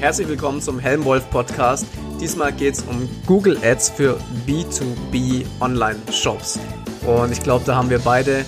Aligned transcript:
Herzlich 0.00 0.28
willkommen 0.28 0.62
zum 0.62 0.78
Helmwolf 0.78 1.28
Podcast. 1.28 1.86
Diesmal 2.18 2.54
geht 2.54 2.72
es 2.72 2.82
um 2.84 3.06
Google 3.26 3.58
Ads 3.62 3.90
für 3.90 4.18
B2B 4.46 5.44
Online-Shops. 5.60 6.58
Und 7.06 7.30
ich 7.32 7.42
glaube, 7.42 7.66
da 7.66 7.74
haben 7.74 7.90
wir 7.90 7.98
beide 7.98 8.46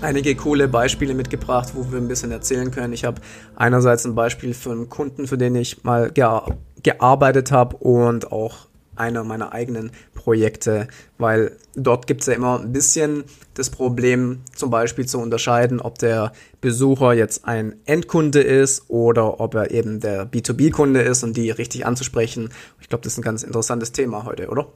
einige 0.00 0.34
coole 0.34 0.66
Beispiele 0.66 1.14
mitgebracht, 1.14 1.74
wo 1.76 1.92
wir 1.92 1.98
ein 1.98 2.08
bisschen 2.08 2.32
erzählen 2.32 2.72
können. 2.72 2.92
Ich 2.92 3.04
habe 3.04 3.20
einerseits 3.54 4.04
ein 4.04 4.16
Beispiel 4.16 4.52
für 4.52 4.72
einen 4.72 4.88
Kunden, 4.88 5.28
für 5.28 5.38
den 5.38 5.54
ich 5.54 5.84
mal 5.84 6.10
gearbeitet 6.10 7.52
habe 7.52 7.76
und 7.76 8.32
auch 8.32 8.66
einer 9.00 9.24
meiner 9.24 9.52
eigenen 9.52 9.90
Projekte, 10.14 10.86
weil 11.18 11.56
dort 11.74 12.06
gibt 12.06 12.20
es 12.20 12.26
ja 12.26 12.34
immer 12.34 12.60
ein 12.60 12.72
bisschen 12.72 13.24
das 13.54 13.70
Problem, 13.70 14.42
zum 14.54 14.70
Beispiel 14.70 15.06
zu 15.06 15.18
unterscheiden, 15.18 15.80
ob 15.80 15.98
der 15.98 16.32
Besucher 16.60 17.14
jetzt 17.14 17.46
ein 17.46 17.74
Endkunde 17.86 18.40
ist 18.40 18.84
oder 18.88 19.40
ob 19.40 19.54
er 19.54 19.70
eben 19.70 20.00
der 20.00 20.30
B2B-Kunde 20.30 21.00
ist 21.00 21.24
und 21.24 21.36
die 21.36 21.50
richtig 21.50 21.86
anzusprechen. 21.86 22.50
Ich 22.80 22.88
glaube, 22.88 23.02
das 23.02 23.14
ist 23.14 23.18
ein 23.18 23.22
ganz 23.22 23.42
interessantes 23.42 23.92
Thema 23.92 24.24
heute, 24.24 24.48
oder? 24.48 24.68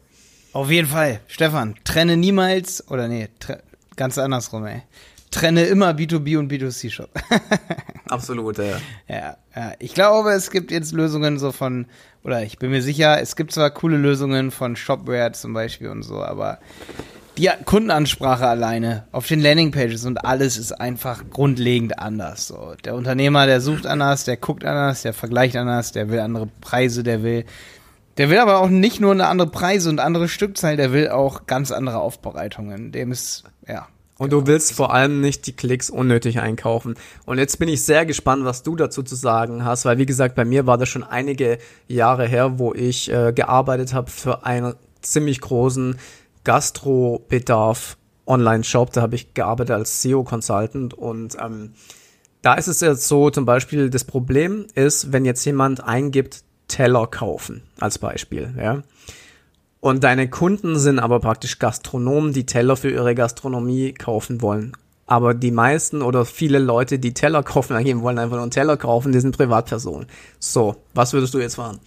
Auf 0.52 0.70
jeden 0.70 0.88
Fall. 0.88 1.20
Stefan, 1.26 1.74
trenne 1.84 2.16
niemals, 2.16 2.88
oder 2.88 3.08
nee, 3.08 3.28
ganz 3.96 4.18
andersrum, 4.18 4.64
ey 4.66 4.82
trenne 5.34 5.64
immer 5.64 5.90
B2B 5.90 6.38
und 6.38 6.50
B2C-Shop. 6.50 7.10
Absolut, 8.08 8.58
ja. 8.58 8.78
ja. 9.08 9.36
Ja, 9.54 9.72
Ich 9.78 9.94
glaube, 9.94 10.30
es 10.30 10.50
gibt 10.50 10.70
jetzt 10.70 10.92
Lösungen 10.92 11.38
so 11.38 11.52
von, 11.52 11.86
oder 12.22 12.42
ich 12.42 12.58
bin 12.58 12.70
mir 12.70 12.82
sicher, 12.82 13.20
es 13.20 13.34
gibt 13.36 13.52
zwar 13.52 13.70
coole 13.70 13.96
Lösungen 13.96 14.50
von 14.50 14.76
Shopware 14.76 15.32
zum 15.32 15.52
Beispiel 15.52 15.88
und 15.88 16.02
so, 16.02 16.22
aber 16.22 16.58
die 17.36 17.50
Kundenansprache 17.64 18.46
alleine 18.46 19.08
auf 19.10 19.26
den 19.26 19.40
Landingpages 19.40 20.04
und 20.04 20.24
alles 20.24 20.56
ist 20.56 20.72
einfach 20.72 21.24
grundlegend 21.30 21.98
anders. 21.98 22.46
So, 22.46 22.74
der 22.84 22.94
Unternehmer, 22.94 23.46
der 23.46 23.60
sucht 23.60 23.86
anders, 23.86 24.24
der 24.24 24.36
guckt 24.36 24.64
anders, 24.64 25.02
der 25.02 25.12
vergleicht 25.12 25.56
anders, 25.56 25.90
der 25.90 26.10
will 26.10 26.20
andere 26.20 26.48
Preise, 26.60 27.02
der 27.02 27.24
will, 27.24 27.44
der 28.18 28.30
will 28.30 28.38
aber 28.38 28.60
auch 28.60 28.68
nicht 28.68 29.00
nur 29.00 29.10
eine 29.10 29.26
andere 29.26 29.50
Preise 29.50 29.90
und 29.90 29.98
andere 29.98 30.28
Stückzahl, 30.28 30.76
der 30.76 30.92
will 30.92 31.08
auch 31.08 31.46
ganz 31.46 31.72
andere 31.72 31.98
Aufbereitungen. 31.98 32.92
Dem 32.92 33.10
ist, 33.10 33.42
ja, 33.66 33.88
und 34.18 34.30
genau. 34.30 34.42
du 34.42 34.46
willst 34.46 34.72
vor 34.72 34.92
allem 34.94 35.20
nicht 35.20 35.46
die 35.46 35.52
Klicks 35.52 35.90
unnötig 35.90 36.40
einkaufen. 36.40 36.94
Und 37.26 37.38
jetzt 37.38 37.58
bin 37.58 37.68
ich 37.68 37.82
sehr 37.82 38.06
gespannt, 38.06 38.44
was 38.44 38.62
du 38.62 38.76
dazu 38.76 39.02
zu 39.02 39.16
sagen 39.16 39.64
hast, 39.64 39.84
weil 39.84 39.98
wie 39.98 40.06
gesagt, 40.06 40.34
bei 40.34 40.44
mir 40.44 40.66
war 40.66 40.78
das 40.78 40.88
schon 40.88 41.02
einige 41.02 41.58
Jahre 41.88 42.26
her, 42.26 42.58
wo 42.58 42.72
ich 42.74 43.10
äh, 43.10 43.32
gearbeitet 43.32 43.92
habe 43.92 44.10
für 44.10 44.44
einen 44.44 44.74
ziemlich 45.02 45.40
großen 45.40 45.98
Gastrobedarf 46.44 47.96
Online-Shop. 48.26 48.92
Da 48.92 49.02
habe 49.02 49.16
ich 49.16 49.34
gearbeitet 49.34 49.74
als 49.74 50.02
SEO-Consultant 50.02 50.94
und 50.94 51.36
ähm, 51.40 51.72
da 52.40 52.54
ist 52.54 52.68
es 52.68 52.80
jetzt 52.80 53.08
so, 53.08 53.30
zum 53.30 53.46
Beispiel, 53.46 53.90
das 53.90 54.04
Problem 54.04 54.66
ist, 54.74 55.12
wenn 55.12 55.24
jetzt 55.24 55.44
jemand 55.44 55.82
eingibt, 55.82 56.44
Teller 56.68 57.06
kaufen, 57.06 57.62
als 57.78 57.98
Beispiel, 57.98 58.54
ja 58.58 58.82
und 59.84 60.02
deine 60.02 60.30
Kunden 60.30 60.78
sind 60.78 60.98
aber 60.98 61.20
praktisch 61.20 61.58
Gastronomen, 61.58 62.32
die 62.32 62.46
Teller 62.46 62.74
für 62.74 62.88
ihre 62.88 63.14
Gastronomie 63.14 63.92
kaufen 63.92 64.40
wollen. 64.40 64.72
Aber 65.04 65.34
die 65.34 65.50
meisten 65.50 66.00
oder 66.00 66.24
viele 66.24 66.58
Leute, 66.58 66.98
die 66.98 67.12
Teller 67.12 67.42
kaufen, 67.42 67.76
eigentlich 67.76 68.00
wollen 68.00 68.18
einfach 68.18 68.36
nur 68.36 68.44
einen 68.44 68.50
Teller 68.50 68.78
kaufen, 68.78 69.12
die 69.12 69.20
sind 69.20 69.36
Privatpersonen. 69.36 70.06
So, 70.38 70.76
was 70.94 71.12
würdest 71.12 71.34
du 71.34 71.38
jetzt 71.38 71.56
fahren? 71.56 71.80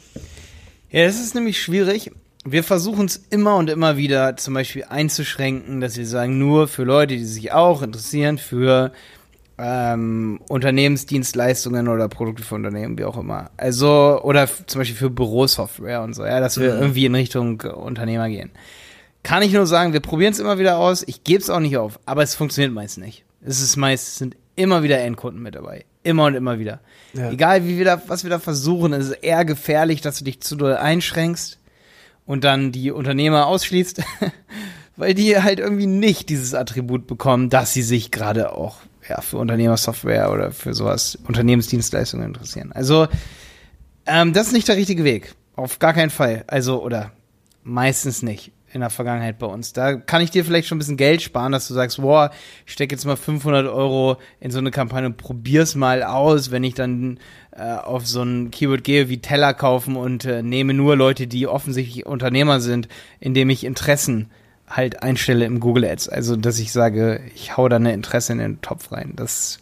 Ja, 0.92 1.06
das 1.08 1.20
ist 1.20 1.34
nämlich 1.34 1.60
schwierig. 1.60 2.12
Wir 2.46 2.64
versuchen 2.64 3.08
es 3.08 3.20
immer 3.32 3.56
und 3.56 3.68
immer 3.68 3.98
wieder 3.98 4.38
zum 4.38 4.54
Beispiel 4.54 4.84
einzuschränken, 4.88 5.82
dass 5.82 5.98
wir 5.98 6.06
sagen, 6.06 6.38
nur 6.38 6.68
für 6.68 6.84
Leute, 6.84 7.16
die 7.18 7.26
sich 7.26 7.52
auch 7.52 7.82
interessieren 7.82 8.38
für 8.38 8.92
ähm, 9.58 10.40
Unternehmensdienstleistungen 10.50 11.88
oder 11.88 12.08
Produkte 12.08 12.44
für 12.44 12.56
Unternehmen, 12.56 12.98
wie 12.98 13.06
auch 13.06 13.18
immer. 13.18 13.50
Also, 13.58 14.22
oder 14.24 14.48
zum 14.48 14.80
Beispiel 14.80 14.98
für 14.98 15.10
Bürosoftware 15.10 16.02
und 16.04 16.14
so, 16.14 16.26
ja, 16.26 16.40
dass 16.40 16.60
wir 16.60 16.76
mhm. 16.76 16.82
irgendwie 16.82 17.06
in 17.06 17.16
Richtung 17.16 17.62
Unternehmer 17.62 18.30
gehen. 18.30 18.52
Kann 19.24 19.44
ich 19.44 19.52
nur 19.52 19.66
sagen, 19.66 19.94
wir 19.94 20.00
probieren 20.00 20.34
es 20.34 20.40
immer 20.40 20.60
wieder 20.60 20.78
aus. 20.78 21.04
Ich 21.08 21.24
gebe 21.24 21.42
es 21.42 21.50
auch 21.50 21.60
nicht 21.60 21.78
auf, 21.78 22.00
aber 22.06 22.24
es 22.24 22.36
funktioniert 22.36 22.74
meist 22.74 22.98
nicht. 22.98 23.26
Es 23.42 23.62
ist 23.62 23.76
meist, 23.76 24.08
es 24.08 24.18
sind 24.18 24.36
immer 24.56 24.84
wieder 24.84 25.00
Endkunden 25.00 25.42
mit 25.42 25.56
dabei. 25.56 25.86
Immer 26.04 26.26
und 26.26 26.36
immer 26.36 26.60
wieder. 26.60 26.80
Ja. 27.14 27.32
Egal 27.32 27.66
wie 27.66 27.78
wir 27.78 27.86
da, 27.86 28.02
was 28.08 28.24
wir 28.24 28.30
da 28.30 28.40
versuchen, 28.40 28.94
es 28.94 29.10
ist 29.10 29.24
eher 29.24 29.44
gefährlich, 29.44 30.02
dass 30.02 30.20
du 30.20 30.24
dich 30.24 30.40
zu 30.42 30.56
doll 30.56 30.76
einschränkst 30.76 31.58
und 32.26 32.44
dann 32.44 32.72
die 32.72 32.92
Unternehmer 32.92 33.48
ausschließt, 33.48 34.02
weil 34.96 35.14
die 35.14 35.42
halt 35.42 35.60
irgendwie 35.60 35.88
nicht 35.88 36.30
dieses 36.30 36.54
Attribut 36.54 37.08
bekommen, 37.08 37.50
dass 37.50 37.74
sie 37.74 37.82
sich 37.82 38.12
gerade 38.12 38.54
auch 38.54 38.78
ja, 39.10 39.22
für 39.22 39.38
Unternehmersoftware 39.38 40.32
oder 40.32 40.52
für 40.52 40.74
sowas, 40.74 41.18
Unternehmensdienstleistungen 41.28 42.28
interessieren. 42.28 42.72
Also, 42.72 43.08
ähm, 44.06 44.34
das 44.34 44.48
ist 44.48 44.54
nicht 44.54 44.68
der 44.68 44.78
richtige 44.78 45.04
Weg. 45.04 45.34
Auf 45.56 45.80
gar 45.80 45.94
keinen 45.94 46.10
Fall. 46.10 46.44
Also, 46.48 46.82
oder 46.82 47.12
meistens 47.64 48.22
nicht 48.22 48.52
in 48.74 48.82
der 48.82 48.90
Vergangenheit 48.90 49.40
bei 49.40 49.48
uns. 49.48 49.74
Da 49.74 49.96
kann 49.96 50.22
ich 50.22 50.30
dir 50.30 50.44
vielleicht 50.44 50.68
schon 50.68 50.78
ein 50.78 50.80
bisschen 50.80 50.98
Geld 50.98 51.22
sparen, 51.22 51.52
dass 51.52 51.68
du 51.68 51.74
sagst, 51.74 52.02
wow, 52.02 52.30
ich 52.66 52.74
stecke 52.74 52.96
jetzt 52.96 53.06
mal 53.06 53.16
500 53.16 53.66
Euro 53.68 54.18
in 54.40 54.52
so 54.52 54.60
eine 54.60 54.72
Kampagne 54.72 55.08
und 55.08 55.18
probier's 55.18 55.76
mal 55.76 56.04
aus, 56.04 56.52
wenn 56.52 56.64
ich 56.64 56.74
dann 56.74 57.20
äh, 57.52 57.64
auf 57.64 58.06
so 58.06 58.22
ein 58.22 58.52
Keyword 58.52 58.84
gehe 58.84 59.10
wie 59.10 59.20
Teller 59.20 59.54
kaufen 59.54 59.96
und 59.96 60.26
äh, 60.26 60.44
nehme 60.44 60.74
nur 60.74 60.96
Leute, 60.96 61.28
die 61.28 61.48
offensichtlich 61.48 62.06
Unternehmer 62.06 62.60
sind, 62.60 62.88
indem 63.20 63.50
ich 63.50 63.64
Interessen 63.64 64.30
halt 64.68 65.02
einstelle 65.04 65.46
im 65.46 65.60
Google 65.60 65.86
Ads. 65.86 66.10
Also, 66.10 66.36
dass 66.36 66.60
ich 66.60 66.72
sage, 66.72 67.22
ich 67.34 67.56
hau 67.58 67.70
da 67.70 67.78
eine 67.78 67.94
Interesse 67.94 68.34
in 68.34 68.40
den 68.40 68.62
Topf 68.62 68.92
rein. 68.92 69.14
Das, 69.16 69.60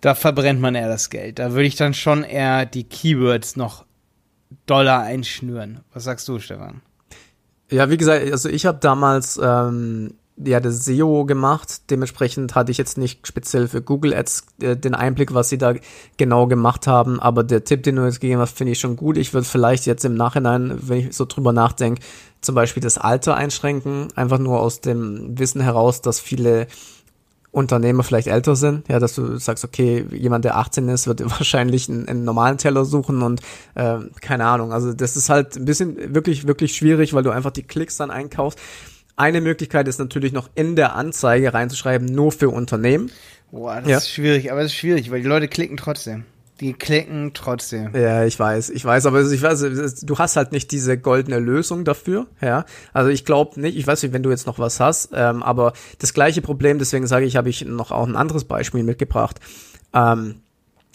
da 0.00 0.14
verbrennt 0.14 0.60
man 0.60 0.74
eher 0.74 0.88
das 0.88 1.10
Geld. 1.10 1.38
Da 1.38 1.52
würde 1.52 1.66
ich 1.66 1.76
dann 1.76 1.94
schon 1.94 2.24
eher 2.24 2.66
die 2.66 2.84
Keywords 2.84 3.56
noch 3.56 3.84
Dollar 4.66 5.02
einschnüren. 5.02 5.80
Was 5.92 6.04
sagst 6.04 6.28
du, 6.28 6.38
Stefan? 6.38 6.82
Ja, 7.70 7.90
wie 7.90 7.96
gesagt, 7.96 8.30
also 8.30 8.48
ich 8.48 8.66
habe 8.66 8.78
damals 8.78 9.38
ähm, 9.42 10.14
ja 10.36 10.60
das 10.60 10.84
SEO 10.84 11.24
gemacht. 11.24 11.90
Dementsprechend 11.90 12.54
hatte 12.54 12.72
ich 12.72 12.78
jetzt 12.78 12.98
nicht 12.98 13.26
speziell 13.26 13.68
für 13.68 13.82
Google 13.82 14.14
Ads 14.14 14.46
äh, 14.60 14.76
den 14.76 14.94
Einblick, 14.94 15.34
was 15.34 15.48
sie 15.48 15.58
da 15.58 15.74
genau 16.16 16.46
gemacht 16.46 16.86
haben. 16.86 17.20
Aber 17.20 17.44
der 17.44 17.64
Tipp, 17.64 17.82
den 17.82 17.96
du 17.96 18.04
jetzt 18.04 18.20
gegeben 18.20 18.40
hast, 18.40 18.56
finde 18.56 18.72
ich 18.72 18.80
schon 18.80 18.96
gut. 18.96 19.16
Ich 19.16 19.32
würde 19.32 19.46
vielleicht 19.46 19.86
jetzt 19.86 20.04
im 20.04 20.14
Nachhinein, 20.14 20.78
wenn 20.82 21.08
ich 21.08 21.16
so 21.16 21.24
drüber 21.24 21.52
nachdenke, 21.52 22.02
zum 22.40 22.54
Beispiel 22.54 22.82
das 22.82 22.98
Alter 22.98 23.36
einschränken, 23.36 24.08
einfach 24.16 24.38
nur 24.38 24.60
aus 24.60 24.80
dem 24.80 25.38
Wissen 25.38 25.60
heraus, 25.60 26.02
dass 26.02 26.20
viele 26.20 26.66
Unternehmer 27.54 28.02
vielleicht 28.02 28.26
älter 28.26 28.56
sind, 28.56 28.88
ja, 28.88 28.98
dass 28.98 29.14
du 29.14 29.36
sagst, 29.38 29.64
okay, 29.64 30.04
jemand, 30.10 30.44
der 30.44 30.56
18 30.56 30.88
ist, 30.88 31.06
wird 31.06 31.20
wahrscheinlich 31.38 31.88
einen, 31.88 32.08
einen 32.08 32.24
normalen 32.24 32.58
Teller 32.58 32.84
suchen 32.84 33.22
und 33.22 33.40
äh, 33.76 33.98
keine 34.20 34.46
Ahnung. 34.46 34.72
Also 34.72 34.92
das 34.92 35.16
ist 35.16 35.30
halt 35.30 35.56
ein 35.56 35.64
bisschen 35.64 36.14
wirklich, 36.14 36.48
wirklich 36.48 36.74
schwierig, 36.74 37.14
weil 37.14 37.22
du 37.22 37.30
einfach 37.30 37.52
die 37.52 37.62
Klicks 37.62 37.96
dann 37.96 38.10
einkaufst. 38.10 38.58
Eine 39.16 39.40
Möglichkeit 39.40 39.86
ist 39.86 39.98
natürlich 39.98 40.32
noch 40.32 40.50
in 40.54 40.74
der 40.76 40.96
Anzeige 40.96 41.54
reinzuschreiben, 41.54 42.06
nur 42.06 42.32
für 42.32 42.48
Unternehmen. 42.48 43.10
Boah, 43.52 43.80
das 43.80 43.88
ja. 43.88 43.96
ist 43.98 44.10
schwierig, 44.10 44.50
aber 44.50 44.62
das 44.62 44.72
ist 44.72 44.78
schwierig, 44.78 45.10
weil 45.10 45.22
die 45.22 45.28
Leute 45.28 45.46
klicken 45.46 45.76
trotzdem. 45.76 46.24
Die 46.60 46.72
klicken 46.72 47.32
trotzdem. 47.34 47.94
Ja, 47.94 48.24
ich 48.24 48.38
weiß, 48.38 48.70
ich 48.70 48.84
weiß, 48.84 49.06
aber 49.06 49.22
ich 49.22 49.42
weiß, 49.42 50.00
du 50.02 50.18
hast 50.18 50.36
halt 50.36 50.52
nicht 50.52 50.70
diese 50.70 50.96
goldene 50.96 51.40
Lösung 51.40 51.84
dafür, 51.84 52.26
ja. 52.40 52.64
Also 52.92 53.10
ich 53.10 53.24
glaube 53.24 53.60
nicht, 53.60 53.76
ich 53.76 53.86
weiß 53.86 54.02
nicht, 54.02 54.12
wenn 54.12 54.22
du 54.22 54.30
jetzt 54.30 54.46
noch 54.46 54.58
was 54.58 54.78
hast, 54.78 55.10
ähm, 55.14 55.42
aber 55.42 55.72
das 55.98 56.14
gleiche 56.14 56.42
Problem, 56.42 56.78
deswegen 56.78 57.06
sage 57.06 57.26
ich, 57.26 57.36
habe 57.36 57.48
ich 57.48 57.64
noch 57.64 57.90
auch 57.90 58.06
ein 58.06 58.16
anderes 58.16 58.44
Beispiel 58.44 58.84
mitgebracht. 58.84 59.40
Ähm, 59.92 60.36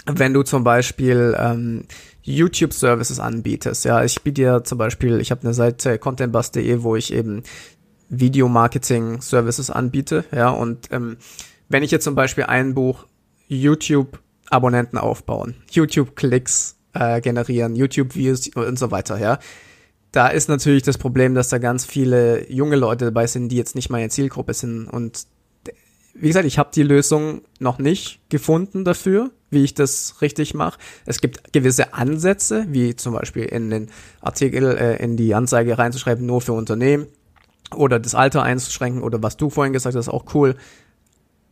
wenn 0.05 0.33
du 0.33 0.43
zum 0.43 0.63
Beispiel 0.63 1.35
ähm, 1.37 1.85
YouTube-Services 2.23 3.19
anbietest, 3.19 3.85
ja, 3.85 4.03
ich 4.03 4.21
biete 4.21 4.41
dir 4.41 4.63
zum 4.63 4.77
Beispiel, 4.77 5.19
ich 5.19 5.31
habe 5.31 5.41
eine 5.41 5.53
Seite 5.53 5.97
contentbus.de, 5.97 6.83
wo 6.83 6.95
ich 6.95 7.13
eben 7.13 7.43
Video-Marketing-Services 8.09 9.69
anbiete, 9.69 10.25
ja, 10.31 10.49
und 10.49 10.91
ähm, 10.91 11.17
wenn 11.69 11.83
ich 11.83 11.91
jetzt 11.91 12.03
zum 12.03 12.15
Beispiel 12.15 12.45
ein 12.45 12.73
Buch 12.73 13.05
YouTube 13.47 14.19
Abonnenten 14.49 14.97
aufbauen, 14.97 15.55
YouTube-Klicks 15.71 16.75
äh, 16.93 17.21
generieren, 17.21 17.75
YouTube-Views 17.75 18.49
und 18.55 18.79
so 18.79 18.91
weiter, 18.91 19.19
ja. 19.19 19.39
Da 20.11 20.27
ist 20.27 20.49
natürlich 20.49 20.81
das 20.81 20.97
Problem, 20.97 21.35
dass 21.35 21.49
da 21.49 21.59
ganz 21.59 21.85
viele 21.85 22.51
junge 22.51 22.75
Leute 22.75 23.05
dabei 23.05 23.27
sind, 23.27 23.49
die 23.49 23.57
jetzt 23.57 23.75
nicht 23.75 23.91
meine 23.91 24.09
Zielgruppe 24.09 24.55
sind. 24.55 24.87
Und 24.87 25.27
wie 26.15 26.27
gesagt, 26.27 26.45
ich 26.45 26.57
habe 26.57 26.71
die 26.73 26.81
Lösung 26.81 27.41
noch 27.59 27.77
nicht 27.77 28.19
gefunden 28.29 28.83
dafür, 28.83 29.29
wie 29.51 29.63
ich 29.63 29.75
das 29.75 30.15
richtig 30.21 30.55
mache. 30.55 30.79
Es 31.05 31.21
gibt 31.21 31.53
gewisse 31.53 31.93
Ansätze, 31.93 32.65
wie 32.69 32.95
zum 32.95 33.13
Beispiel 33.13 33.45
in 33.45 33.69
den 33.69 33.91
Artikel, 34.19 34.75
äh, 34.77 34.95
in 35.03 35.15
die 35.15 35.35
Anzeige 35.35 35.77
reinzuschreiben, 35.77 36.25
nur 36.25 36.41
für 36.41 36.53
Unternehmen 36.53 37.05
oder 37.75 37.99
das 37.99 38.15
Alter 38.15 38.43
einzuschränken 38.43 39.03
oder 39.03 39.21
was 39.21 39.37
du 39.37 39.49
vorhin 39.49 39.73
gesagt 39.73 39.95
hast, 39.95 40.09
auch 40.09 40.25
cool. 40.33 40.55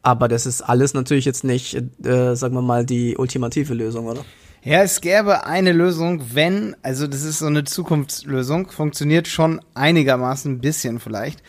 Aber 0.02 0.28
das 0.28 0.46
ist 0.46 0.62
alles 0.62 0.94
natürlich 0.94 1.26
jetzt 1.26 1.44
nicht, 1.44 1.76
äh, 2.06 2.36
sagen 2.36 2.54
wir 2.54 2.62
mal, 2.62 2.86
die 2.86 3.18
ultimative 3.18 3.74
Lösung, 3.74 4.06
oder? 4.06 4.24
Ja, 4.64 4.82
es 4.82 5.02
gäbe 5.02 5.46
eine 5.46 5.72
Lösung, 5.72 6.22
wenn, 6.34 6.76
also 6.82 7.08
das 7.08 7.24
ist 7.24 7.40
so 7.40 7.46
eine 7.46 7.64
Zukunftslösung, 7.64 8.70
funktioniert 8.70 9.28
schon 9.28 9.62
einigermaßen 9.76 10.54
ein 10.54 10.60
bisschen 10.60 11.00
vielleicht. 11.00 11.42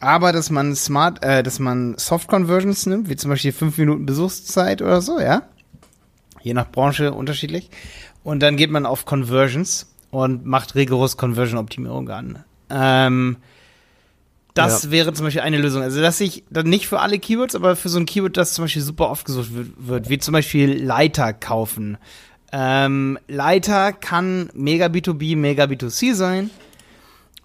Aber 0.00 0.32
dass 0.32 0.50
man 0.50 0.74
Smart, 0.74 1.22
äh, 1.22 1.42
dass 1.42 1.58
man 1.58 1.96
Soft 1.96 2.28
Conversions 2.28 2.86
nimmt, 2.86 3.08
wie 3.08 3.16
zum 3.16 3.30
Beispiel 3.30 3.52
5 3.52 3.78
Minuten 3.78 4.04
Besuchszeit 4.04 4.82
oder 4.82 5.00
so, 5.00 5.20
ja. 5.20 5.42
Je 6.40 6.54
nach 6.54 6.70
Branche 6.70 7.12
unterschiedlich. 7.12 7.70
Und 8.24 8.40
dann 8.40 8.56
geht 8.56 8.70
man 8.70 8.84
auf 8.84 9.04
Conversions 9.04 9.94
und 10.10 10.44
macht 10.44 10.74
rigoros 10.74 11.16
Conversion-Optimierung 11.16 12.08
an. 12.10 12.44
Ähm, 12.68 13.36
das 14.54 14.84
ja. 14.84 14.90
wäre 14.90 15.12
zum 15.12 15.26
Beispiel 15.26 15.42
eine 15.42 15.58
Lösung. 15.58 15.82
Also, 15.82 16.00
dass 16.00 16.20
ich 16.20 16.44
dann 16.50 16.68
nicht 16.68 16.86
für 16.86 17.00
alle 17.00 17.18
Keywords, 17.18 17.54
aber 17.54 17.76
für 17.76 17.88
so 17.88 17.98
ein 17.98 18.06
Keyword, 18.06 18.36
das 18.36 18.54
zum 18.54 18.64
Beispiel 18.64 18.82
super 18.82 19.10
oft 19.10 19.24
gesucht 19.24 19.50
wird, 19.50 20.08
wie 20.08 20.18
zum 20.18 20.32
Beispiel 20.32 20.82
Leiter 20.82 21.32
kaufen. 21.32 21.98
Ähm, 22.52 23.18
Leiter 23.28 23.92
kann 23.92 24.50
mega 24.52 24.86
B2B, 24.86 25.36
mega 25.36 25.64
B2C 25.64 26.14
sein. 26.14 26.50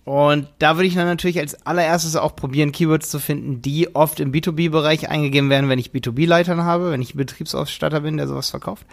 Und 0.03 0.47
da 0.59 0.77
würde 0.77 0.87
ich 0.87 0.95
dann 0.95 1.05
natürlich 1.05 1.39
als 1.39 1.65
allererstes 1.65 2.15
auch 2.15 2.35
probieren, 2.35 2.71
Keywords 2.71 3.09
zu 3.09 3.19
finden, 3.19 3.61
die 3.61 3.93
oft 3.93 4.21
im 4.21 4.31
B2B-Bereich 4.31 5.09
eingegeben 5.09 5.49
werden, 5.49 5.69
wenn 5.69 5.79
ich 5.79 5.91
B2B-Leitern 5.91 6.63
habe, 6.63 6.91
wenn 6.91 7.01
ich 7.01 7.15
Betriebsausstatter 7.15 8.01
bin, 8.01 8.15
der 8.15 8.27
sowas 8.27 8.49
verkauft. 8.49 8.85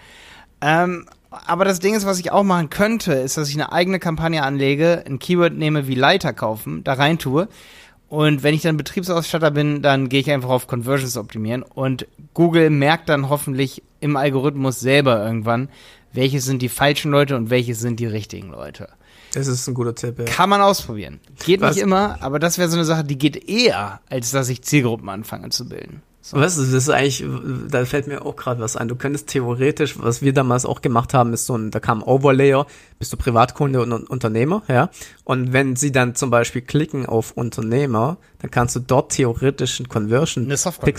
Ähm, 0.61 1.07
aber 1.31 1.65
das 1.65 1.79
Ding 1.79 1.95
ist, 1.95 2.07
was 2.07 2.19
ich 2.19 2.33
auch 2.33 2.43
machen 2.43 2.71
könnte, 2.71 3.13
ist, 3.13 3.37
dass 3.37 3.49
ich 3.49 3.55
eine 3.55 3.73
eigene 3.73 3.99
Kampagne 3.99 4.43
anlege, 4.43 5.05
ein 5.07 5.19
Keyword 5.19 5.55
nehme 5.55 5.87
wie 5.87 5.95
Leiter 5.95 6.33
kaufen, 6.33 6.83
da 6.85 6.95
rein 6.95 7.19
tue. 7.19 7.49
Und 8.15 8.45
wenn 8.45 8.55
ich 8.55 8.63
dann 8.63 8.77
Betriebsausstatter 8.77 9.51
bin, 9.51 9.83
dann 9.83 10.09
gehe 10.09 10.21
ich 10.21 10.31
einfach 10.31 10.51
auf 10.51 10.69
Conversions 10.69 11.17
optimieren. 11.17 11.65
Und 11.65 12.07
Google 12.33 12.71
merkt 12.71 13.09
dann 13.09 13.29
hoffentlich 13.29 13.83
im 13.99 14.17
Algorithmus 14.17 14.79
selber 14.79 15.27
irgendwann, 15.27 15.69
welche 16.13 16.41
sind 16.41 16.63
die 16.63 16.69
falschen 16.69 17.11
Leute 17.11 17.35
und 17.35 17.51
welche 17.51 17.75
sind 17.75 17.99
die 17.99 18.07
richtigen 18.07 18.51
Leute. 18.51 18.89
Das 19.33 19.49
ist 19.49 19.67
ein 19.67 19.75
guter 19.75 19.97
Tipp, 19.97 20.21
ja. 20.21 20.27
Kann 20.27 20.49
man 20.49 20.61
ausprobieren. 20.61 21.19
Geht 21.45 21.61
Was? 21.61 21.75
nicht 21.75 21.83
immer, 21.83 22.23
aber 22.23 22.39
das 22.39 22.57
wäre 22.57 22.69
so 22.69 22.77
eine 22.77 22.85
Sache, 22.85 23.03
die 23.03 23.19
geht 23.19 23.49
eher, 23.49 24.01
als 24.09 24.31
dass 24.31 24.49
ich 24.49 24.63
Zielgruppen 24.63 25.09
anfange 25.09 25.49
zu 25.49 25.69
bilden. 25.69 26.01
So. 26.27 26.39
Weißt 26.39 26.57
du, 26.57 26.63
das 26.63 26.73
ist 26.73 26.89
eigentlich, 26.89 27.23
da 27.69 27.85
fällt 27.85 28.07
mir 28.07 28.25
auch 28.25 28.35
gerade 28.35 28.59
was 28.63 28.77
ein. 28.77 28.89
Du 28.89 28.97
könntest 28.97 29.29
theoretisch, 29.29 29.99
was 29.99 30.23
wir 30.23 30.33
damals 30.33 30.65
auch 30.65 30.81
gemacht 30.81 31.13
haben, 31.13 31.35
ist 31.35 31.45
so 31.45 31.55
ein, 31.55 31.71
da 31.71 31.81
kam 31.81 32.03
Overlayer, 32.03 32.67
bist 32.99 33.13
du 33.13 33.19
Privatkunde 33.19 33.83
und 33.83 34.09
Unternehmer, 34.09 34.63
ja. 34.67 34.89
Und 35.25 35.53
wenn 35.53 35.77
sie 35.77 35.93
dann 35.93 36.15
zum 36.15 36.31
Beispiel 36.31 36.63
klicken 36.63 37.05
auf 37.05 37.33
Unternehmer, 37.33 38.17
dann 38.39 38.51
kannst 38.51 38.75
du 38.75 38.81
dort 38.81 39.13
theoretisch 39.13 39.81
ein 39.81 39.89
Conversion. 39.89 40.47
Eine 40.47 40.57
Software. 40.57 40.95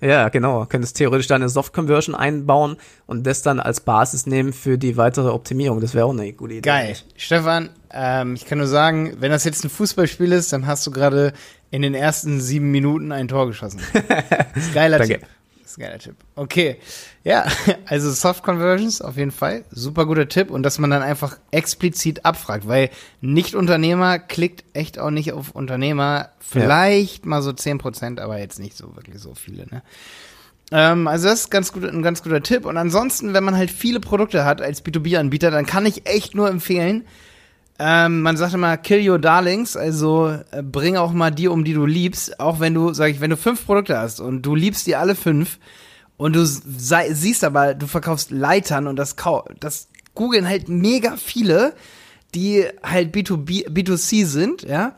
Ja, 0.00 0.28
genau. 0.28 0.64
Könntest 0.66 0.96
theoretisch 0.96 1.26
da 1.26 1.34
eine 1.34 1.48
Soft-Conversion 1.48 2.14
einbauen 2.14 2.76
und 3.06 3.26
das 3.26 3.42
dann 3.42 3.60
als 3.60 3.80
Basis 3.80 4.26
nehmen 4.26 4.52
für 4.52 4.78
die 4.78 4.96
weitere 4.96 5.28
Optimierung. 5.28 5.80
Das 5.80 5.94
wäre 5.94 6.06
auch 6.06 6.12
eine 6.12 6.32
gute 6.32 6.54
Idee. 6.54 6.68
Geil. 6.68 6.96
Stefan, 7.16 7.70
ähm, 7.92 8.34
ich 8.34 8.46
kann 8.46 8.58
nur 8.58 8.66
sagen, 8.66 9.16
wenn 9.18 9.30
das 9.30 9.44
jetzt 9.44 9.64
ein 9.64 9.70
Fußballspiel 9.70 10.32
ist, 10.32 10.52
dann 10.52 10.66
hast 10.66 10.86
du 10.86 10.90
gerade 10.90 11.32
in 11.70 11.82
den 11.82 11.94
ersten 11.94 12.40
sieben 12.40 12.70
Minuten 12.70 13.12
ein 13.12 13.28
Tor 13.28 13.46
geschossen. 13.46 13.80
Das 13.92 14.64
ist 14.66 14.74
geiler 14.74 15.00
Tipp. 15.00 15.20
Das 15.62 15.72
ist 15.72 15.78
ein 15.78 15.82
geiler 15.82 15.98
Tipp. 15.98 16.16
Okay. 16.34 16.78
Ja, 17.24 17.46
also 17.86 18.10
Soft 18.10 18.42
Conversions 18.42 19.02
auf 19.02 19.16
jeden 19.16 19.30
Fall. 19.30 19.64
Super 19.70 20.06
guter 20.06 20.28
Tipp 20.28 20.50
und 20.50 20.62
dass 20.62 20.78
man 20.78 20.90
dann 20.90 21.02
einfach 21.02 21.38
explizit 21.50 22.24
abfragt, 22.24 22.68
weil 22.68 22.90
Nicht-Unternehmer 23.20 24.18
klickt 24.18 24.64
echt 24.72 24.98
auch 24.98 25.10
nicht 25.10 25.32
auf 25.32 25.50
Unternehmer. 25.50 26.30
Vielleicht 26.38 27.24
ja. 27.24 27.28
mal 27.30 27.42
so 27.42 27.52
zehn 27.52 27.78
Prozent, 27.78 28.20
aber 28.20 28.38
jetzt 28.38 28.58
nicht 28.58 28.76
so 28.76 28.94
wirklich 28.96 29.18
so 29.20 29.34
viele, 29.34 29.66
ne? 29.66 29.82
Ähm, 30.70 31.08
also 31.08 31.28
das 31.28 31.40
ist 31.40 31.50
ganz 31.50 31.72
gut, 31.72 31.84
ein 31.84 32.02
ganz 32.02 32.22
guter 32.22 32.42
Tipp. 32.42 32.66
Und 32.66 32.76
ansonsten, 32.76 33.32
wenn 33.32 33.44
man 33.44 33.56
halt 33.56 33.70
viele 33.70 34.00
Produkte 34.00 34.44
hat 34.44 34.60
als 34.60 34.84
B2B-Anbieter, 34.84 35.50
dann 35.50 35.64
kann 35.64 35.86
ich 35.86 36.06
echt 36.06 36.34
nur 36.34 36.50
empfehlen, 36.50 37.04
ähm, 37.80 38.22
man 38.22 38.36
sagt 38.36 38.54
immer, 38.54 38.76
kill 38.76 39.08
your 39.08 39.20
darlings, 39.20 39.76
also 39.76 40.36
äh, 40.50 40.62
bring 40.62 40.96
auch 40.96 41.12
mal 41.12 41.30
die 41.30 41.46
um, 41.46 41.64
die 41.64 41.74
du 41.74 41.86
liebst. 41.86 42.40
Auch 42.40 42.58
wenn 42.58 42.74
du, 42.74 42.92
sag 42.92 43.10
ich, 43.10 43.20
wenn 43.20 43.30
du 43.30 43.36
fünf 43.36 43.64
Produkte 43.64 43.96
hast 43.98 44.20
und 44.20 44.42
du 44.42 44.56
liebst 44.56 44.86
die 44.88 44.96
alle 44.96 45.14
fünf 45.14 45.58
und 46.18 46.36
du 46.36 46.44
sei, 46.44 47.14
siehst 47.14 47.44
aber, 47.44 47.74
du 47.74 47.86
verkaufst 47.86 48.30
Leitern 48.30 48.86
und 48.86 48.96
das, 48.96 49.16
das 49.60 49.88
googeln 50.14 50.46
halt 50.46 50.68
mega 50.68 51.16
viele, 51.16 51.74
die 52.34 52.66
halt 52.82 53.14
B2B, 53.14 53.70
B2C 53.70 54.26
sind, 54.26 54.62
ja. 54.62 54.96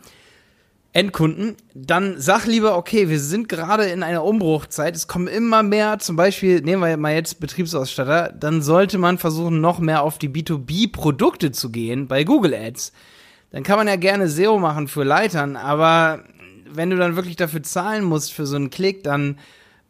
Endkunden, 0.93 1.55
dann 1.73 2.17
sag 2.19 2.47
lieber, 2.47 2.77
okay, 2.77 3.09
wir 3.09 3.21
sind 3.21 3.49
gerade 3.49 3.85
in 3.85 4.03
einer 4.03 4.25
Umbruchzeit, 4.25 4.97
es 4.97 5.07
kommen 5.07 5.29
immer 5.29 5.63
mehr, 5.63 6.01
zum 6.01 6.17
Beispiel, 6.17 6.63
nehmen 6.63 6.83
wir 6.83 6.97
mal 6.97 7.15
jetzt 7.15 7.39
Betriebsausstatter, 7.39 8.33
dann 8.33 8.61
sollte 8.61 8.99
man 8.99 9.17
versuchen, 9.17 9.61
noch 9.61 9.79
mehr 9.79 10.03
auf 10.03 10.19
die 10.19 10.29
B2B-Produkte 10.29 11.53
zu 11.53 11.71
gehen 11.71 12.09
bei 12.09 12.25
Google 12.25 12.55
Ads. 12.55 12.93
Dann 13.53 13.63
kann 13.63 13.77
man 13.77 13.87
ja 13.87 13.95
gerne 13.95 14.29
SEO 14.29 14.59
machen 14.59 14.89
für 14.89 15.05
Leitern, 15.05 15.55
aber 15.55 16.25
wenn 16.69 16.91
du 16.91 16.97
dann 16.97 17.15
wirklich 17.15 17.37
dafür 17.37 17.63
zahlen 17.63 18.03
musst 18.03 18.33
für 18.33 18.47
so 18.47 18.57
einen 18.57 18.71
Klick, 18.71 19.05
dann, 19.05 19.39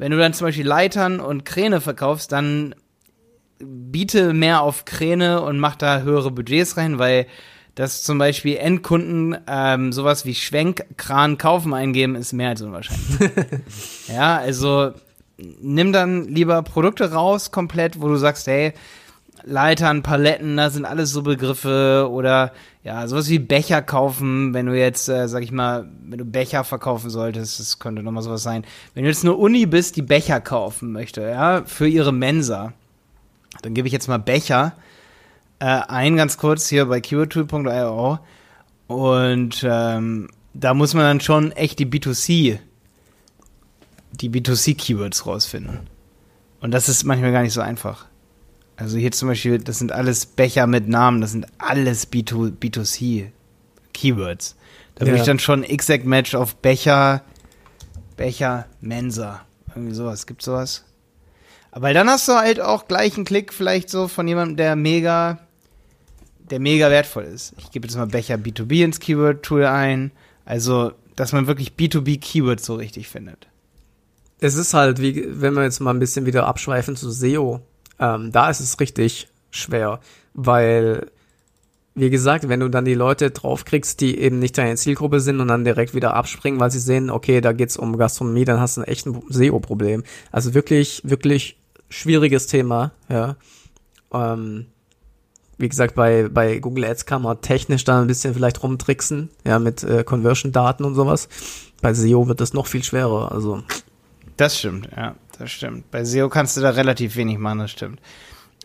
wenn 0.00 0.12
du 0.12 0.16
dann 0.16 0.32
zum 0.32 0.46
Beispiel 0.46 0.66
Leitern 0.66 1.20
und 1.20 1.44
Kräne 1.44 1.82
verkaufst, 1.82 2.32
dann 2.32 2.74
biete 3.58 4.32
mehr 4.32 4.62
auf 4.62 4.86
Kräne 4.86 5.42
und 5.42 5.58
mach 5.58 5.76
da 5.76 6.00
höhere 6.00 6.30
Budgets 6.30 6.78
rein, 6.78 6.98
weil 6.98 7.26
dass 7.74 8.02
zum 8.02 8.16
Beispiel 8.16 8.56
Endkunden 8.56 9.36
ähm, 9.46 9.92
sowas 9.92 10.24
wie 10.24 10.34
Schwenkkran 10.34 11.36
kaufen 11.36 11.74
eingeben, 11.74 12.14
ist 12.14 12.32
mehr 12.32 12.48
als 12.48 12.62
unwahrscheinlich. 12.62 13.30
ja, 14.08 14.38
also 14.38 14.92
nimm 15.36 15.92
dann 15.92 16.28
lieber 16.28 16.62
Produkte 16.62 17.12
raus 17.12 17.50
komplett, 17.50 18.00
wo 18.00 18.08
du 18.08 18.16
sagst, 18.16 18.46
hey, 18.46 18.72
Leitern, 19.44 20.02
Paletten, 20.02 20.56
das 20.56 20.74
sind 20.74 20.84
alles 20.84 21.10
so 21.10 21.22
Begriffe 21.22 22.08
oder 22.10 22.52
ja, 22.82 23.06
sowas 23.06 23.28
wie 23.28 23.38
Becher 23.38 23.82
kaufen, 23.82 24.54
wenn 24.54 24.66
du 24.66 24.78
jetzt, 24.78 25.08
äh, 25.08 25.28
sag 25.28 25.42
ich 25.42 25.52
mal, 25.52 25.88
wenn 26.02 26.18
du 26.18 26.24
Becher 26.24 26.64
verkaufen 26.64 27.10
solltest, 27.10 27.60
das 27.60 27.78
könnte 27.78 28.02
nochmal 28.02 28.22
sowas 28.22 28.42
sein. 28.42 28.64
Wenn 28.94 29.04
du 29.04 29.10
jetzt 29.10 29.24
eine 29.24 29.34
Uni 29.34 29.66
bist, 29.66 29.96
die 29.96 30.02
Becher 30.02 30.40
kaufen 30.40 30.92
möchte, 30.92 31.22
ja, 31.22 31.62
für 31.64 31.86
ihre 31.86 32.12
Mensa, 32.12 32.72
dann 33.62 33.74
gebe 33.74 33.88
ich 33.88 33.92
jetzt 33.92 34.08
mal 34.08 34.18
Becher 34.18 34.74
äh, 35.58 35.64
ein, 35.66 36.16
ganz 36.16 36.38
kurz 36.38 36.68
hier 36.68 36.86
bei 36.86 37.00
keywordtool.io. 37.00 38.18
Und 38.88 39.64
ähm, 39.68 40.28
da 40.54 40.74
muss 40.74 40.94
man 40.94 41.04
dann 41.04 41.20
schon 41.20 41.52
echt 41.52 41.78
die 41.78 41.86
B2C, 41.86 42.58
die 44.12 44.30
B2C-Keywords 44.30 45.26
rausfinden. 45.26 45.80
Und 46.60 46.72
das 46.72 46.88
ist 46.88 47.04
manchmal 47.04 47.32
gar 47.32 47.42
nicht 47.42 47.52
so 47.52 47.60
einfach. 47.60 48.06
Also 48.80 48.96
hier 48.96 49.12
zum 49.12 49.28
Beispiel, 49.28 49.58
das 49.58 49.78
sind 49.78 49.92
alles 49.92 50.24
Becher 50.24 50.66
mit 50.66 50.88
Namen, 50.88 51.20
das 51.20 51.32
sind 51.32 51.46
alles 51.58 52.10
B2, 52.10 52.52
B2C-Keywords. 52.58 54.56
Da 54.94 55.02
würde 55.02 55.16
ja. 55.16 55.20
ich 55.20 55.26
dann 55.26 55.38
schon 55.38 55.64
Exact 55.64 56.06
Match 56.06 56.34
auf 56.34 56.56
Becher, 56.56 57.22
Becher, 58.16 58.66
Mensa. 58.80 59.42
Irgendwie 59.74 59.94
sowas. 59.94 60.26
Gibt 60.26 60.40
sowas? 60.40 60.84
Aber 61.70 61.92
dann 61.92 62.08
hast 62.08 62.26
du 62.26 62.32
halt 62.32 62.58
auch 62.58 62.88
gleich 62.88 63.16
einen 63.16 63.26
Klick 63.26 63.52
vielleicht 63.52 63.90
so 63.90 64.08
von 64.08 64.26
jemandem, 64.26 64.56
der 64.56 64.76
mega 64.76 65.38
der 66.50 66.58
mega 66.58 66.90
wertvoll 66.90 67.24
ist. 67.24 67.52
Ich 67.58 67.70
gebe 67.70 67.86
jetzt 67.86 67.96
mal 67.96 68.06
Becher 68.06 68.36
B2B 68.36 68.82
ins 68.82 68.98
Keyword-Tool 68.98 69.66
ein. 69.66 70.10
Also, 70.46 70.92
dass 71.16 71.32
man 71.32 71.46
wirklich 71.46 71.74
B2B-Keywords 71.78 72.64
so 72.64 72.76
richtig 72.76 73.08
findet. 73.08 73.46
Es 74.40 74.54
ist 74.54 74.72
halt, 74.72 75.00
wie, 75.00 75.22
wenn 75.28 75.54
wir 75.54 75.64
jetzt 75.64 75.80
mal 75.80 75.92
ein 75.92 76.00
bisschen 76.00 76.24
wieder 76.24 76.46
abschweifen 76.46 76.96
zu 76.96 77.10
SEO, 77.10 77.60
ähm, 78.00 78.32
da 78.32 78.50
ist 78.50 78.60
es 78.60 78.80
richtig 78.80 79.28
schwer, 79.50 80.00
weil, 80.34 81.10
wie 81.94 82.10
gesagt, 82.10 82.48
wenn 82.48 82.60
du 82.60 82.68
dann 82.68 82.84
die 82.84 82.94
Leute 82.94 83.30
draufkriegst, 83.30 84.00
die 84.00 84.18
eben 84.18 84.38
nicht 84.38 84.56
deine 84.56 84.76
Zielgruppe 84.76 85.20
sind 85.20 85.40
und 85.40 85.48
dann 85.48 85.64
direkt 85.64 85.94
wieder 85.94 86.14
abspringen, 86.14 86.58
weil 86.58 86.70
sie 86.70 86.78
sehen, 86.78 87.10
okay, 87.10 87.40
da 87.40 87.52
geht's 87.52 87.76
um 87.76 87.98
Gastronomie, 87.98 88.44
dann 88.44 88.58
hast 88.58 88.76
du 88.76 88.80
ein 88.80 88.88
echtes 88.88 89.12
SEO-Problem. 89.28 90.02
Also 90.32 90.54
wirklich, 90.54 91.02
wirklich 91.04 91.58
schwieriges 91.90 92.46
Thema, 92.46 92.92
ja. 93.08 93.36
Ähm, 94.12 94.66
wie 95.58 95.68
gesagt, 95.68 95.94
bei, 95.94 96.28
bei 96.30 96.58
Google 96.58 96.86
Ads 96.86 97.04
kann 97.04 97.20
man 97.20 97.42
technisch 97.42 97.84
da 97.84 98.00
ein 98.00 98.06
bisschen 98.06 98.32
vielleicht 98.32 98.62
rumtricksen, 98.62 99.28
ja, 99.46 99.58
mit 99.58 99.82
äh, 99.82 100.04
Conversion-Daten 100.04 100.84
und 100.84 100.94
sowas. 100.94 101.28
Bei 101.82 101.92
SEO 101.92 102.28
wird 102.28 102.40
das 102.40 102.54
noch 102.54 102.66
viel 102.66 102.82
schwerer, 102.82 103.30
also. 103.30 103.62
Das 104.38 104.58
stimmt, 104.58 104.88
ja, 104.96 105.16
das 105.40 105.50
stimmt. 105.50 105.90
Bei 105.90 106.04
SEO 106.04 106.28
kannst 106.28 106.56
du 106.56 106.60
da 106.60 106.70
relativ 106.70 107.16
wenig 107.16 107.38
machen, 107.38 107.60
das 107.60 107.70
stimmt. 107.70 108.00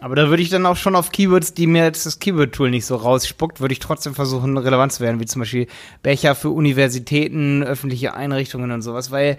Aber 0.01 0.15
da 0.15 0.29
würde 0.29 0.43
ich 0.43 0.49
dann 0.49 0.65
auch 0.65 0.75
schon 0.75 0.95
auf 0.95 1.11
Keywords, 1.11 1.53
die 1.53 1.67
mir 1.67 1.83
jetzt 1.85 2.05
das 2.05 2.19
Keyword-Tool 2.19 2.69
nicht 2.69 2.85
so 2.85 2.97
rausspuckt, 2.97 3.61
würde 3.61 3.71
ich 3.71 3.79
trotzdem 3.79 4.13
versuchen, 4.13 4.57
relevant 4.57 4.91
zu 4.91 5.01
werden, 5.01 5.21
wie 5.21 5.25
zum 5.25 5.41
Beispiel 5.41 5.67
Becher 6.03 6.35
für 6.35 6.49
Universitäten, 6.49 7.63
öffentliche 7.63 8.13
Einrichtungen 8.13 8.71
und 8.71 8.81
sowas, 8.81 9.09
weil 9.09 9.37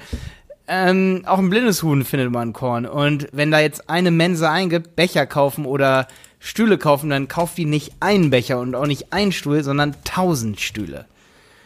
ähm, 0.66 1.22
auch 1.26 1.38
ein 1.38 1.50
blindes 1.50 1.82
Huhn 1.82 2.04
findet 2.04 2.32
man 2.32 2.54
Korn. 2.54 2.86
Und 2.86 3.28
wenn 3.32 3.50
da 3.50 3.60
jetzt 3.60 3.90
eine 3.90 4.10
Mensa 4.10 4.50
eingibt, 4.50 4.96
Becher 4.96 5.26
kaufen 5.26 5.66
oder 5.66 6.08
Stühle 6.38 6.78
kaufen, 6.78 7.10
dann 7.10 7.28
kauft 7.28 7.58
die 7.58 7.66
nicht 7.66 7.92
einen 8.00 8.30
Becher 8.30 8.58
und 8.58 8.74
auch 8.74 8.86
nicht 8.86 9.12
einen 9.12 9.32
Stuhl, 9.32 9.62
sondern 9.62 9.94
tausend 10.04 10.58
Stühle. 10.60 11.04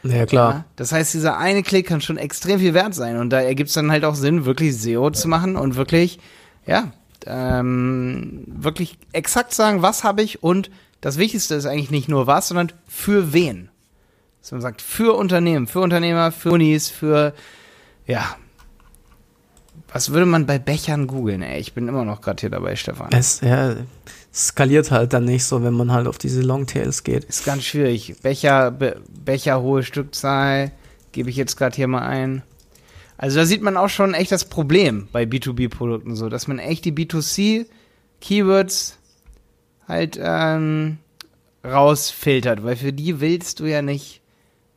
Ja, 0.02 0.26
klar. 0.26 0.52
Ja, 0.52 0.64
das 0.76 0.92
heißt, 0.92 1.12
dieser 1.14 1.38
eine 1.38 1.62
Klick 1.62 1.87
kann 1.87 2.00
schon 2.00 2.16
extrem 2.16 2.59
viel 2.59 2.75
wert 2.75 2.95
sein. 2.95 3.16
Und 3.19 3.30
da 3.30 3.40
ergibt 3.40 3.69
es 3.69 3.75
dann 3.75 3.90
halt 3.90 4.04
auch 4.04 4.14
Sinn, 4.14 4.45
wirklich 4.45 4.76
SEO 4.76 5.11
zu 5.11 5.28
machen 5.28 5.57
und 5.57 5.76
wirklich, 5.76 6.19
ja, 6.66 6.92
ähm, 7.26 8.45
wirklich 8.47 8.99
exakt 9.12 9.52
sagen, 9.52 9.83
was 9.83 10.04
habe 10.04 10.23
ich 10.23 10.42
und 10.42 10.71
das 11.02 11.19
Wichtigste 11.19 11.54
ist 11.54 11.66
eigentlich 11.66 11.90
nicht 11.90 12.09
nur 12.09 12.26
was, 12.26 12.49
sondern 12.49 12.73
für 12.87 13.33
wen. 13.33 13.71
Dass 14.40 14.52
man 14.52 14.61
sagt, 14.61 14.80
für 14.80 15.16
Unternehmen, 15.16 15.66
für 15.66 15.80
Unternehmer, 15.80 16.33
für 16.33 16.50
Unis, 16.52 16.88
für, 16.88 17.35
ja, 18.07 18.37
Was 19.92 20.12
würde 20.12 20.26
man 20.26 20.47
bei 20.47 20.59
Bechern 20.59 21.07
googeln, 21.07 21.42
ey? 21.42 21.59
Ich 21.59 21.75
bin 21.75 21.88
immer 21.88 22.04
noch 22.04 22.21
gerade 22.21 22.40
hier 22.40 22.50
dabei, 22.50 22.76
Stefan. 22.76 23.09
Es 23.12 23.40
ja, 23.40 23.75
skaliert 24.32 24.90
halt 24.90 25.12
dann 25.12 25.25
nicht 25.25 25.44
so, 25.44 25.62
wenn 25.62 25.75
man 25.75 25.92
halt 25.92 26.06
auf 26.06 26.18
diese 26.18 26.42
Longtails 26.42 27.02
geht. 27.02 27.25
Ist 27.25 27.44
ganz 27.44 27.64
schwierig. 27.64 28.16
Becher, 28.22 28.70
Be 28.70 29.00
Becher 29.25 29.60
hohe 29.60 29.82
Stückzahl, 29.82 30.70
gebe 31.12 31.30
ich 31.30 31.37
jetzt 31.37 31.56
gerade 31.56 31.76
hier 31.76 31.88
mal 31.88 32.06
ein. 32.06 32.42
Also 33.18 33.40
da 33.40 33.44
sieht 33.44 33.62
man 33.62 33.76
auch 33.76 33.88
schon 33.88 34.14
echt 34.14 34.32
das 34.32 34.46
Problem 34.46 35.08
bei 35.12 35.25
B2B-Produkten 35.25 36.16
so, 36.16 36.28
dass 36.28 36.49
man 36.49 36.58
echt 36.58 36.84
die 36.84 36.92
B2C-Keywords 36.92 38.96
halt 39.87 40.18
ähm, 40.22 40.99
rausfiltert, 41.64 42.64
weil 42.64 42.76
für 42.76 42.92
die 42.92 43.20
willst 43.20 43.60
du 43.60 43.66
ja 43.66 43.82
nicht 43.82 44.22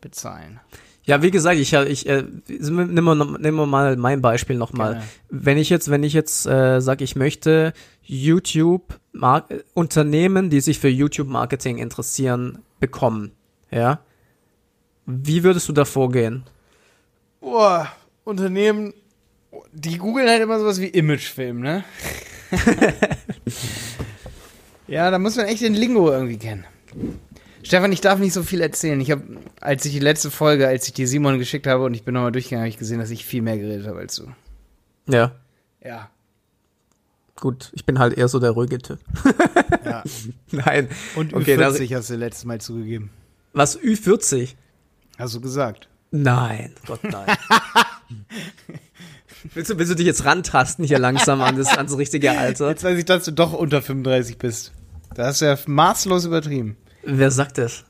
bezahlen. 0.01 0.60
Ja, 1.05 1.22
wie 1.22 1.31
gesagt, 1.31 1.60
ich, 1.60 1.74
ich 1.74 2.07
äh, 2.07 2.24
nimm 2.48 3.03
mal, 3.03 3.15
nimm 3.15 3.55
mal 3.55 3.98
mein 3.98 4.22
Beispiel 4.22 4.55
nochmal. 4.55 5.03
Wenn 5.29 5.57
ich 5.57 5.69
jetzt, 5.69 5.89
wenn 5.89 6.03
ich 6.03 6.13
jetzt 6.13 6.45
äh, 6.45 6.79
sage, 6.79 7.03
ich 7.03 7.15
möchte 7.15 7.74
YouTube 8.03 9.00
Mar 9.12 9.48
Unternehmen, 9.74 10.50
die 10.50 10.60
sich 10.60 10.79
für 10.79 10.89
YouTube 10.89 11.27
Marketing 11.27 11.77
interessieren, 11.77 12.60
bekommen, 12.79 13.31
ja, 13.72 14.00
wie 15.05 15.43
würdest 15.43 15.67
du 15.69 15.74
da 15.74 15.86
vorgehen? 15.86 16.43
Boah, 17.39 17.91
Unternehmen, 18.24 18.93
die 19.74 19.98
googeln 19.98 20.29
halt 20.29 20.41
immer 20.41 20.60
sowas 20.60 20.79
wie 20.79 20.88
Imagefilm, 20.88 21.60
ne? 21.60 21.83
ja, 24.88 25.12
da 25.12 25.19
muss 25.19 25.36
man 25.36 25.48
echt 25.48 25.62
den 25.62 25.74
Lingo 25.74 26.12
irgendwie 26.12 26.38
kennen. 26.38 26.65
Stefan, 27.63 27.91
ich 27.91 28.01
darf 28.01 28.19
nicht 28.19 28.33
so 28.33 28.43
viel 28.43 28.62
erzählen. 28.62 29.00
Ich 29.00 29.12
habe, 29.12 29.24
als 29.62 29.86
ich 29.86 29.93
die 29.93 30.00
letzte 30.00 30.29
Folge, 30.31 30.67
als 30.67 30.88
ich 30.88 30.93
die 30.93 31.07
Simon 31.07 31.39
geschickt 31.39 31.65
habe 31.65 31.86
und 31.86 31.93
ich 31.93 32.03
bin 32.03 32.13
nochmal 32.13 32.31
durchgegangen, 32.31 32.63
habe 32.63 32.69
ich 32.69 32.77
gesehen, 32.77 33.00
dass 33.00 33.10
ich 33.10 33.25
viel 33.25 33.41
mehr 33.41 33.57
geredet 33.57 33.88
habe 33.88 34.00
als 34.00 34.15
du. 34.17 34.27
Ja. 35.07 35.31
Ja. 35.83 36.10
Gut, 37.39 37.71
ich 37.73 37.85
bin 37.85 37.99
halt 37.99 38.17
eher 38.17 38.27
so 38.27 38.39
der 38.39 38.51
ruhige 38.51 38.77
Typ. 38.79 38.99
Ja. 39.85 40.01
Nein. 40.51 40.87
Und 41.15 41.33
Okay, 41.33 41.57
da- 41.57 41.69
Ü40 41.69 41.95
hast 41.95 42.09
du 42.09 42.15
letztes 42.15 42.45
Mal 42.45 42.61
zugegeben. 42.61 43.09
Was, 43.53 43.77
Ü40? 43.79 44.55
Hast 45.17 45.35
du 45.35 45.41
gesagt. 45.41 45.89
Nein, 46.11 46.73
Gott 46.87 47.03
nein. 47.03 47.27
willst, 49.53 49.69
du, 49.71 49.77
willst 49.77 49.91
du 49.91 49.95
dich 49.95 50.05
jetzt 50.05 50.25
rantasten 50.25 50.85
hier 50.85 50.99
langsam 50.99 51.41
an 51.41 51.57
das, 51.57 51.67
an 51.77 51.87
das 51.87 51.97
richtige 51.97 52.31
Alter? 52.31 52.69
Jetzt 52.69 52.83
weiß 52.83 52.97
ich, 52.97 53.05
dass 53.05 53.25
du 53.25 53.31
doch 53.31 53.53
unter 53.53 53.81
35 53.81 54.37
bist. 54.37 54.71
Da 55.15 55.25
hast 55.27 55.41
du 55.41 55.45
ja 55.45 55.57
maßlos 55.65 56.25
übertrieben. 56.25 56.77
Wer 57.03 57.29
sagt 57.31 57.57
das? 57.57 57.83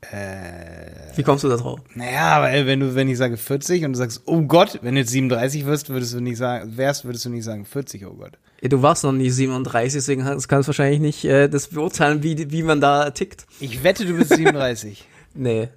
Äh, 0.00 1.07
Wie 1.18 1.24
kommst 1.24 1.42
du 1.42 1.48
da 1.48 1.56
drauf? 1.56 1.80
naja, 1.96 2.40
weil 2.40 2.66
wenn 2.66 2.78
du, 2.78 2.94
wenn 2.94 3.08
ich 3.08 3.18
sage 3.18 3.36
40 3.36 3.84
und 3.84 3.94
du 3.94 3.98
sagst, 3.98 4.22
oh 4.26 4.42
Gott, 4.42 4.78
wenn 4.82 4.94
du 4.94 5.00
jetzt 5.00 5.10
37 5.10 5.66
wirst, 5.66 5.90
würdest 5.90 6.14
du 6.14 6.20
nicht 6.20 6.36
sagen, 6.36 6.76
wärst, 6.76 7.04
würdest 7.04 7.24
du 7.24 7.30
nicht 7.30 7.42
sagen 7.42 7.64
40, 7.64 8.06
oh 8.06 8.14
Gott. 8.14 8.38
Du 8.62 8.82
warst 8.82 9.02
noch 9.02 9.10
nie 9.10 9.28
37, 9.28 9.94
deswegen 9.94 10.22
kannst 10.22 10.48
kannst 10.48 10.68
du 10.68 10.70
wahrscheinlich 10.70 11.00
nicht 11.00 11.24
äh, 11.24 11.48
das 11.48 11.66
beurteilen, 11.66 12.22
wie, 12.22 12.52
wie 12.52 12.62
man 12.62 12.80
da 12.80 13.10
tickt. 13.10 13.46
Ich 13.58 13.82
wette, 13.82 14.06
du 14.06 14.14
bist 14.14 14.34
37. 14.34 15.06
Nee. 15.34 15.68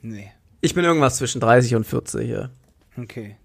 nee. 0.00 0.32
Ich 0.60 0.74
bin 0.74 0.84
irgendwas 0.84 1.16
zwischen 1.16 1.40
30 1.40 1.74
und 1.76 1.84
40, 1.84 2.28
ja. 2.28 2.48
Okay. 2.96 3.36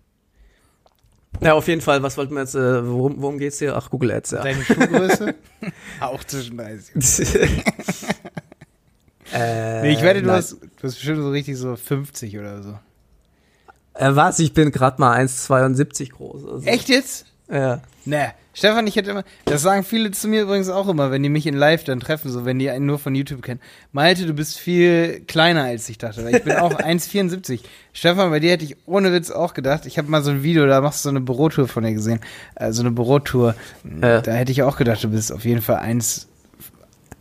Ja, 1.41 1.53
auf 1.53 1.67
jeden 1.67 1.81
Fall, 1.81 2.01
was 2.01 2.17
wollten 2.17 2.33
wir 2.33 2.41
jetzt, 2.41 2.55
äh, 2.55 2.87
worum, 2.87 3.21
worum 3.21 3.37
geht's 3.37 3.59
hier? 3.59 3.75
Ach, 3.75 3.89
Google 3.89 4.11
Ads, 4.11 4.31
ja. 4.31 4.43
Deine 4.43 4.63
Schuhgröße? 4.63 5.35
Auch 5.99 6.23
zwischen 6.23 6.57
30. 6.57 6.95
äh, 9.33 9.81
Nee, 9.81 9.93
ich 9.93 10.01
wette, 10.01 10.21
du 10.21 10.27
nein. 10.27 10.37
hast, 10.37 10.53
du 10.53 10.83
hast 10.83 10.95
bestimmt 10.95 11.17
so 11.19 11.29
richtig 11.29 11.57
so 11.57 11.75
50 11.75 12.37
oder 12.37 12.63
so. 12.63 12.79
Äh, 13.93 14.15
was? 14.15 14.39
Ich 14.39 14.53
bin 14.53 14.71
gerade 14.71 14.99
mal 15.01 15.17
1,72 15.19 16.11
groß. 16.11 16.45
Also, 16.45 16.65
Echt 16.67 16.89
jetzt? 16.89 17.25
Ja. 17.51 17.81
Nee. 18.05 18.27
Stefan, 18.53 18.87
ich 18.87 18.95
hätte 18.95 19.11
immer, 19.11 19.23
das 19.45 19.61
sagen 19.61 19.83
viele 19.83 20.09
zu 20.09 20.27
mir 20.27 20.41
übrigens 20.41 20.67
auch 20.69 20.87
immer, 20.87 21.11
wenn 21.11 21.21
die 21.21 21.29
mich 21.29 21.45
in 21.45 21.53
Live 21.53 21.83
dann 21.83 21.99
treffen, 21.99 22.31
so 22.31 22.43
wenn 22.43 22.57
die 22.57 22.71
einen 22.71 22.87
nur 22.87 22.97
von 22.97 23.13
YouTube 23.13 23.43
kennen. 23.43 23.59
Malte, 23.91 24.25
du 24.25 24.33
bist 24.33 24.57
viel 24.57 25.19
kleiner 25.27 25.65
als 25.65 25.87
ich 25.89 25.99
dachte, 25.99 26.25
weil 26.25 26.37
ich 26.37 26.43
bin 26.43 26.55
auch 26.55 26.73
1,74. 26.79 27.59
Stefan, 27.93 28.31
bei 28.31 28.39
dir 28.39 28.49
hätte 28.49 28.65
ich 28.65 28.75
ohne 28.87 29.13
Witz 29.13 29.29
auch 29.29 29.53
gedacht, 29.53 29.85
ich 29.85 29.99
habe 29.99 30.09
mal 30.09 30.23
so 30.23 30.31
ein 30.31 30.41
Video, 30.41 30.65
da 30.65 30.81
machst 30.81 31.05
du 31.05 31.09
so 31.09 31.09
eine 31.11 31.21
Bürotour 31.21 31.67
von 31.67 31.83
dir 31.83 31.93
gesehen, 31.93 32.19
äh, 32.55 32.71
so 32.71 32.81
eine 32.81 32.89
Bürotour. 32.89 33.53
Ja. 34.01 34.21
Da 34.21 34.31
hätte 34.31 34.51
ich 34.51 34.63
auch 34.63 34.77
gedacht, 34.77 35.03
du 35.03 35.09
bist 35.09 35.31
auf 35.31 35.45
jeden 35.45 35.61
Fall 35.61 35.77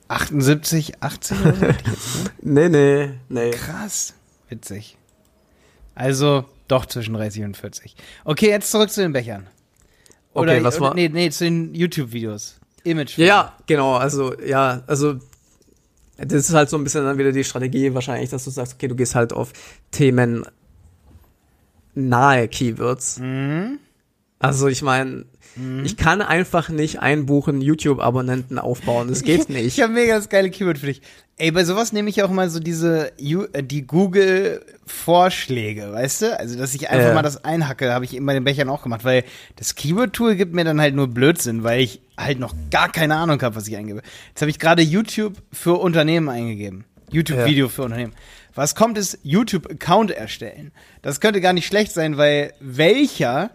1,78, 0.09 0.95
80 1.01 1.41
oder 1.41 1.55
so. 1.55 1.61
hätte 1.63 1.77
ich 1.81 1.87
jetzt 1.87 2.15
gesagt. 2.15 2.43
Nee, 2.43 2.69
nee, 2.69 3.11
nee. 3.29 3.51
Krass. 3.51 4.15
Witzig. 4.49 4.97
Also 5.95 6.45
doch 6.69 6.87
zwischen 6.87 7.15
30 7.15 7.45
und 7.45 7.57
40. 7.57 7.97
Okay, 8.25 8.49
jetzt 8.51 8.71
zurück 8.71 8.91
zu 8.91 9.01
den 9.03 9.13
Bechern. 9.13 9.47
Okay, 10.35 10.63
was 10.63 10.79
war- 10.81 10.95
Nee, 10.95 11.09
nee, 11.09 11.31
zu 11.31 11.45
den 11.45 11.75
YouTube-Videos. 11.75 12.57
Image. 12.85 13.17
Ja, 13.19 13.27
ja, 13.27 13.57
genau, 13.67 13.95
also, 13.95 14.39
ja, 14.41 14.83
also, 14.87 15.15
das 16.19 16.33
ist 16.49 16.55
halt 16.55 16.69
so 16.71 16.77
ein 16.77 16.85
bisschen 16.85 17.05
dann 17.05 17.19
wieder 17.19 17.33
die 17.33 17.43
Strategie 17.43 17.93
wahrscheinlich, 17.95 18.31
dass 18.31 18.45
du 18.45 18.51
sagst, 18.51 18.75
okay, 18.75 18.87
du 18.89 18.95
gehst 18.95 19.15
halt 19.17 19.33
auf 19.33 19.53
Themen 19.91 20.45
nahe 21.95 22.49
Keywords. 22.49 23.19
Mhm. 23.19 23.79
Also, 24.39 24.69
ich 24.69 24.83
meine, 24.83 25.25
ich 25.85 25.97
kann 25.97 26.21
einfach 26.21 26.69
nicht 26.69 27.01
einbuchen, 27.01 27.63
YouTube-Abonnenten 27.63 28.59
aufbauen, 28.59 29.09
das 29.09 29.23
geht 29.23 29.49
nicht. 29.49 29.79
Ich 29.79 29.83
habe 29.83 29.93
mega 29.95 30.15
das 30.17 30.29
geile 30.29 30.51
Keyword 30.51 30.79
für 30.79 30.87
dich. 30.87 31.01
Ey, 31.39 31.51
bei 31.51 31.65
sowas 31.65 31.93
nehme 31.93 32.11
ich 32.11 32.23
auch 32.23 32.31
mal 32.31 32.51
so 32.51 32.61
diese 32.61 33.13
äh, 33.19 33.63
die 33.63 33.87
Google-Vorschläge, 33.87 35.93
weißt 35.93 36.23
du? 36.23 36.39
Also, 36.39 36.59
dass 36.59 36.75
ich 36.75 36.89
einfach 36.91 37.09
Ja. 37.09 37.15
mal 37.15 37.23
das 37.23 37.45
einhacke, 37.45 37.93
habe 37.93 38.05
ich 38.05 38.15
eben 38.15 38.27
bei 38.27 38.35
den 38.35 38.45
Bechern 38.45 38.69
auch 38.69 38.83
gemacht, 38.83 39.05
weil 39.05 39.25
das 39.57 39.75
Keyword-Tool 39.75 40.37
gibt 40.37 40.55
mir 40.55 40.65
dann 40.65 40.81
halt 40.81 40.95
nur 40.95 41.09
Blödsinn, 41.09 41.65
weil 41.65 41.81
ich 41.81 42.01
halt 42.17 42.39
noch 42.39 42.55
gar 42.71 42.91
keine 42.91 43.17
Ahnung 43.17 43.41
habe, 43.43 43.57
was 43.57 43.69
ich 43.69 43.77
eingebe. 43.77 44.03
Jetzt 44.29 44.41
habe 44.41 44.51
ich 44.51 44.59
gerade 44.59 44.83
YouTube 44.83 45.35
für 45.53 45.75
Unternehmen 45.75 46.29
eingegeben. 46.29 46.85
YouTube-Video 47.11 47.69
für 47.69 47.83
Unternehmen. 47.83 48.15
Was 48.55 48.75
kommt, 48.75 48.99
ist 48.99 49.19
YouTube-Account 49.23 50.11
erstellen. 50.11 50.73
Das 51.03 51.21
könnte 51.21 51.41
gar 51.41 51.53
nicht 51.53 51.67
schlecht 51.67 51.93
sein, 51.93 52.17
weil 52.17 52.53
welcher 52.61 53.51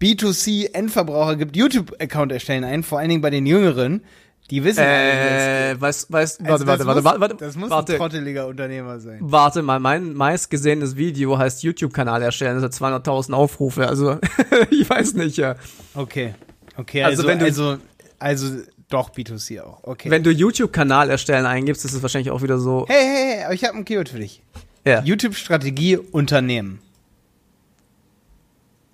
B2C-Endverbraucher 0.00 1.36
gibt 1.36 1.56
YouTube-Account 1.56 2.32
erstellen 2.32 2.64
ein, 2.64 2.82
vor 2.82 2.98
allen 2.98 3.08
Dingen 3.08 3.20
bei 3.22 3.30
den 3.30 3.46
Jüngeren, 3.46 4.02
die 4.50 4.64
wissen 4.64 4.80
ja. 4.82 5.70
Äh, 5.70 5.80
weißt, 5.80 6.10
weißt, 6.10 6.40
Also 6.44 6.66
warte, 6.66 6.86
warte, 6.86 7.04
warte, 7.04 7.20
warte, 7.20 7.36
Das 7.36 7.56
muss 7.56 7.70
warte, 7.70 7.92
ein 7.92 7.98
trotteliger 7.98 8.46
Unternehmer 8.46 8.98
sein. 8.98 9.18
warte 9.20 9.62
mal, 9.62 9.78
mein 9.78 10.14
meistgesehenes 10.14 10.96
Video 10.96 11.38
heißt 11.38 11.62
YouTube-Kanal 11.62 12.22
erstellen, 12.22 12.60
das 12.60 12.64
hat 12.80 13.04
200.000 13.06 13.32
Aufrufe, 13.32 13.86
also, 13.86 14.18
ich 14.70 14.88
weiß 14.88 15.14
nicht, 15.14 15.36
ja. 15.36 15.54
Okay. 15.94 16.34
Okay, 16.76 17.02
Also 17.04 17.22
also, 17.22 17.28
wenn 17.28 17.38
du- 17.38 17.44
also, 17.44 17.76
also 18.18 18.56
doch 18.88 19.10
B2C 19.10 19.60
auch. 19.60 19.84
Okay. 19.84 20.10
Wenn 20.10 20.24
du 20.24 20.30
YouTube-Kanal 20.30 21.10
erstellen 21.10 21.46
eingibst, 21.46 21.84
ist 21.84 21.92
es 21.92 22.02
wahrscheinlich 22.02 22.30
auch 22.32 22.42
wieder 22.42 22.58
so, 22.58 22.86
hey, 22.88 23.04
hey, 23.04 23.36
hey, 23.44 23.54
ich 23.54 23.64
habe 23.64 23.76
ein 23.76 23.84
Keyword 23.84 24.08
für 24.08 24.18
dich. 24.18 24.42
ja, 24.84 25.02
YouTube-Strategie 25.04 25.96
Unternehmen. 25.98 26.80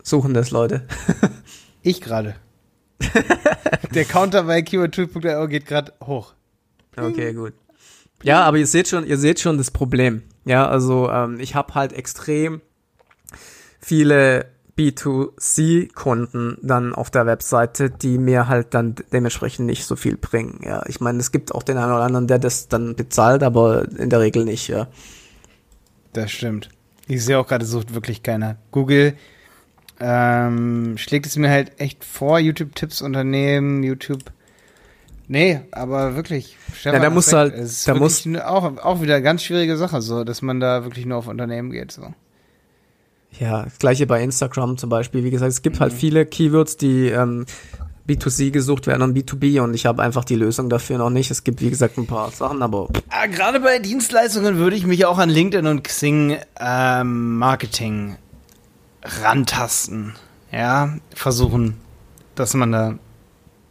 Suchen 0.07 0.35
das 0.35 0.51
Leute. 0.51 0.87
Ich 1.83 2.01
gerade. 2.01 2.35
Der 3.95 4.05
Counter 4.05 4.43
bei 4.43 4.61
keywordtool.io 4.61 5.47
geht 5.47 5.67
gerade 5.67 5.93
hoch. 6.03 6.35
Okay, 6.97 7.33
gut. 7.33 7.53
Ja, 8.25 8.43
aber 8.43 8.57
ihr 8.57 8.67
seht 8.67 8.89
schon, 8.89 9.07
ihr 9.07 9.19
seht 9.19 9.39
schon 9.39 9.57
das 9.57 9.71
Problem. 9.71 10.25
Ja, 10.45 10.67
also 10.67 11.09
ähm, 11.09 11.39
ich 11.39 11.55
habe 11.55 11.77
halt 11.77 11.93
extrem 11.93 12.61
viele 13.79 14.47
B2C-Kunden 14.77 16.59
dann 16.61 16.93
auf 16.93 17.13
der 17.13 17.27
Webseite, 17.27 17.89
die 17.89 18.19
mir 18.19 18.49
halt 18.49 18.75
dann 18.75 18.97
dementsprechend 19.13 19.67
nicht 19.67 19.85
so 19.85 19.95
viel 19.95 20.17
bringen. 20.17 20.59
Ja, 20.65 20.85
ich 20.89 21.01
meine, 21.01 21.21
es 21.21 21.31
gibt 21.31 21.55
auch 21.55 21.63
den 21.63 21.79
einen 21.79 21.93
oder 21.93 22.03
anderen, 22.03 22.27
der 22.27 22.41
das 22.41 22.67
dann 22.67 22.97
bezahlt, 22.97 23.45
aber 23.45 23.87
in 23.97 24.11
der 24.11 24.19
Regel 24.19 24.45
nicht. 24.45 24.67
Ja, 24.67 24.89
Das 26.13 26.33
stimmt. 26.33 26.69
Ich 27.07 27.25
sehe 27.25 27.39
auch 27.39 27.47
gerade, 27.47 27.65
sucht 27.65 27.95
wirklich 27.95 28.25
keiner. 28.25 28.57
Google 28.73 29.15
ähm, 30.01 30.97
schlägt 30.99 31.27
es 31.27 31.37
mir 31.37 31.51
halt 31.51 31.81
echt 31.81 32.05
vor, 32.05 32.39
YouTube-Tipps 32.39 33.03
Unternehmen, 33.03 33.83
YouTube. 33.83 34.23
Nee, 35.29 35.61
aber 35.73 36.15
wirklich. 36.15 36.57
Stefan, 36.75 37.03
da 37.03 37.11
musst 37.11 37.33
du 37.33 37.37
halt- 37.37 37.55
es 37.55 37.73
ist 37.79 37.89
da 37.89 37.95
musst- 37.95 38.29
auch, 38.45 38.77
auch 38.79 39.03
wieder 39.03 39.15
eine 39.15 39.23
ganz 39.25 39.43
schwierige 39.43 39.77
Sache, 39.77 40.01
so, 40.01 40.23
dass 40.25 40.41
man 40.43 40.61
da 40.61 40.85
wirklich 40.85 41.05
nur 41.07 41.19
auf 41.19 41.27
Unternehmen 41.27 41.71
geht. 41.71 41.91
So. 41.93 42.15
ja 43.41 43.65
das 43.65 43.79
gleiche 43.79 44.07
bei 44.07 44.23
Instagram 44.23 44.77
zum 44.79 44.89
Beispiel. 44.91 45.25
Wie 45.25 45.31
gesagt, 45.31 45.51
es 45.51 45.63
gibt 45.63 45.81
halt 45.81 45.93
viele 45.93 46.27
Keywords, 46.27 46.77
die 46.77 47.09
ähm, 47.09 47.45
B2C 48.09 48.53
gesucht 48.53 48.87
werden 48.87 49.03
und 49.03 49.19
B2B 49.19 49.61
und 49.61 49.75
ich 49.75 49.85
habe 49.85 50.01
einfach 50.01 50.25
die 50.25 50.37
Lösung 50.37 50.69
dafür 50.71 50.99
noch 50.99 51.11
nicht. 51.11 51.33
Es 51.33 51.43
gibt, 51.43 51.61
wie 51.61 51.71
gesagt, 51.71 51.99
ein 51.99 52.07
paar 52.07 52.31
Sachen, 52.31 52.63
aber 52.63 52.89
Ah, 53.09 53.27
Gerade 53.27 53.59
bei 53.59 53.81
Dienstleistungen 53.81 54.59
würde 54.59 54.77
ich 54.77 54.87
mich 54.87 55.07
auch 55.07 55.19
an 55.19 55.29
LinkedIn 55.29 55.67
und 55.67 55.83
Xing 55.83 56.37
ähm, 56.61 57.37
Marketing 57.39 58.15
rantasten. 59.23 60.15
Ja, 60.53 60.97
versuchen, 61.15 61.77
dass 62.35 62.55
man 62.55 62.73
da, 62.73 62.95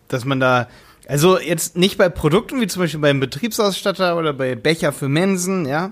dass 0.07 0.25
man 0.25 0.39
da, 0.39 0.67
also 1.07 1.39
jetzt 1.39 1.77
nicht 1.77 1.97
bei 1.97 2.09
Produkten 2.09 2.59
wie 2.61 2.67
zum 2.67 2.81
Beispiel 2.81 2.99
beim 2.99 3.19
Betriebsausstatter 3.19 4.17
oder 4.17 4.33
bei 4.33 4.55
Becher 4.55 4.91
für 4.91 5.07
Mensen, 5.09 5.65
ja, 5.65 5.91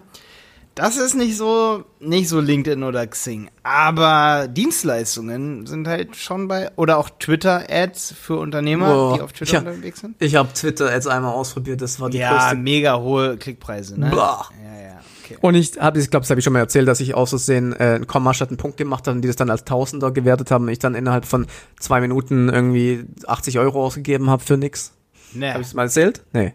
Das 0.75 0.97
ist 0.97 1.13
nicht 1.13 1.37
so, 1.37 1.83
nicht 1.99 2.27
so 2.27 2.39
LinkedIn 2.39 2.81
oder 2.83 3.05
Xing. 3.05 3.49
Aber 3.61 4.47
Dienstleistungen 4.49 5.67
sind 5.67 5.87
halt 5.87 6.15
schon 6.15 6.47
bei, 6.47 6.71
oder 6.77 6.97
auch 6.97 7.09
Twitter-Ads 7.11 8.15
für 8.19 8.37
Unternehmer, 8.37 8.87
Boah, 8.93 9.15
die 9.15 9.21
auf 9.21 9.33
Twitter 9.33 9.53
ich, 9.53 9.67
unterwegs 9.67 9.99
sind. 10.01 10.15
Ich 10.19 10.35
habe 10.35 10.51
Twitter 10.51 10.91
jetzt 10.91 11.07
einmal 11.07 11.31
ausprobiert, 11.33 11.79
das 11.81 11.99
war 11.99 12.09
die 12.09 12.17
Ja, 12.17 12.39
größte. 12.39 12.55
mega 12.57 12.97
hohe 12.97 13.37
Klickpreise, 13.37 13.99
ne? 13.99 14.09
Blah. 14.09 14.47
Ja, 14.65 14.81
ja, 14.81 14.99
okay. 15.37 15.47
Und 15.47 15.55
ich 15.55 15.79
habe, 15.79 15.99
ich 15.99 16.09
glaube, 16.09 16.23
das 16.23 16.29
habe 16.29 16.39
ich 16.39 16.43
schon 16.43 16.53
mal 16.53 16.59
erzählt, 16.59 16.87
dass 16.87 16.99
ich 16.99 17.15
aus 17.15 17.29
Versehen 17.29 17.73
äh, 17.73 17.95
einen 17.95 18.07
Komma 18.07 18.33
statt 18.33 18.49
einen 18.49 18.57
Punkt 18.57 18.77
gemacht 18.77 19.07
habe 19.07 19.15
und 19.15 19.21
die 19.21 19.27
das 19.27 19.35
dann 19.35 19.49
als 19.49 19.65
Tausender 19.65 20.11
gewertet 20.11 20.51
haben 20.51 20.65
und 20.65 20.69
ich 20.69 20.79
dann 20.79 20.95
innerhalb 20.95 21.25
von 21.25 21.47
zwei 21.79 22.01
Minuten 22.01 22.49
irgendwie 22.49 23.05
80 23.27 23.59
Euro 23.59 23.83
ausgegeben 23.85 24.29
habe 24.29 24.43
für 24.43 24.57
nix. 24.57 24.93
Nee, 25.35 25.49
Habe 25.49 25.61
ich 25.61 25.67
es 25.67 25.73
mal 25.73 25.83
erzählt? 25.83 26.21
Nee. 26.31 26.53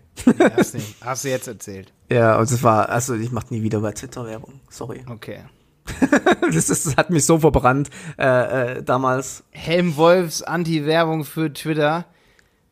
hast, 0.56 0.74
nicht. 0.74 0.96
hast 1.00 1.24
du 1.24 1.28
jetzt 1.28 1.48
erzählt. 1.48 1.92
Ja, 2.10 2.38
und 2.38 2.50
es 2.50 2.62
war, 2.62 2.88
also 2.88 3.14
ich 3.16 3.32
mache 3.32 3.48
nie 3.50 3.62
wieder 3.62 3.80
bei 3.80 3.92
Twitter 3.92 4.24
Werbung. 4.24 4.60
Sorry. 4.70 5.04
Okay. 5.10 5.40
Das, 6.40 6.70
ist, 6.70 6.86
das 6.86 6.96
hat 6.96 7.10
mich 7.10 7.26
so 7.26 7.38
verbrannt 7.38 7.90
äh, 8.18 8.78
äh, 8.78 8.82
damals. 8.82 9.44
Helm 9.50 9.96
Wolfs 9.96 10.42
Anti-Werbung 10.42 11.24
für 11.24 11.52
Twitter 11.52 12.06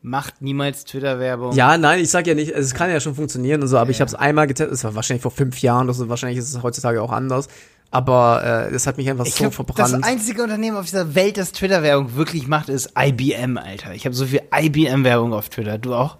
macht 0.07 0.41
niemals 0.41 0.85
Twitter-Werbung. 0.85 1.51
Ja, 1.53 1.77
nein, 1.77 1.99
ich 1.99 2.09
sag 2.09 2.25
ja 2.27 2.33
nicht, 2.33 2.51
es 2.51 2.73
kann 2.73 2.89
ja 2.89 2.99
schon 2.99 3.15
funktionieren 3.15 3.61
und 3.61 3.67
so, 3.67 3.77
aber 3.77 3.91
ich 3.91 3.97
Ja. 3.97 4.01
habe 4.01 4.09
es 4.09 4.15
einmal 4.15 4.47
getestet, 4.47 4.73
es 4.73 4.83
war 4.83 4.95
wahrscheinlich 4.95 5.21
vor 5.21 5.31
fünf 5.31 5.61
Jahren 5.61 5.85
oder 5.87 5.93
so, 5.93 6.07
wahrscheinlich 6.09 6.39
ist 6.39 6.53
es 6.53 6.63
heutzutage 6.63 7.01
auch 7.01 7.11
anders, 7.11 7.47
aber 7.91 8.67
äh, 8.69 8.71
das 8.71 8.87
hat 8.87 8.97
mich 8.97 9.09
einfach 9.09 9.25
Ich 9.25 9.33
so 9.35 9.43
glaub, 9.43 9.53
verbrannt. 9.53 9.93
das 9.93 10.03
einzige 10.03 10.43
Unternehmen 10.43 10.77
auf 10.77 10.85
dieser 10.85 11.13
Welt, 11.15 11.37
das 11.37 11.51
Twitter-Werbung 11.51 12.15
wirklich 12.15 12.47
macht, 12.47 12.69
ist 12.69 12.91
IBM, 12.97 13.57
Alter. 13.57 13.93
Ich 13.93 14.05
habe 14.05 14.15
so 14.15 14.25
viel 14.25 14.41
IBM-Werbung 14.53 15.33
auf 15.33 15.49
Twitter. 15.49 15.77
Du 15.77 15.93
auch? 15.93 16.17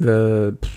äh, 0.00 0.52
pff, 0.52 0.68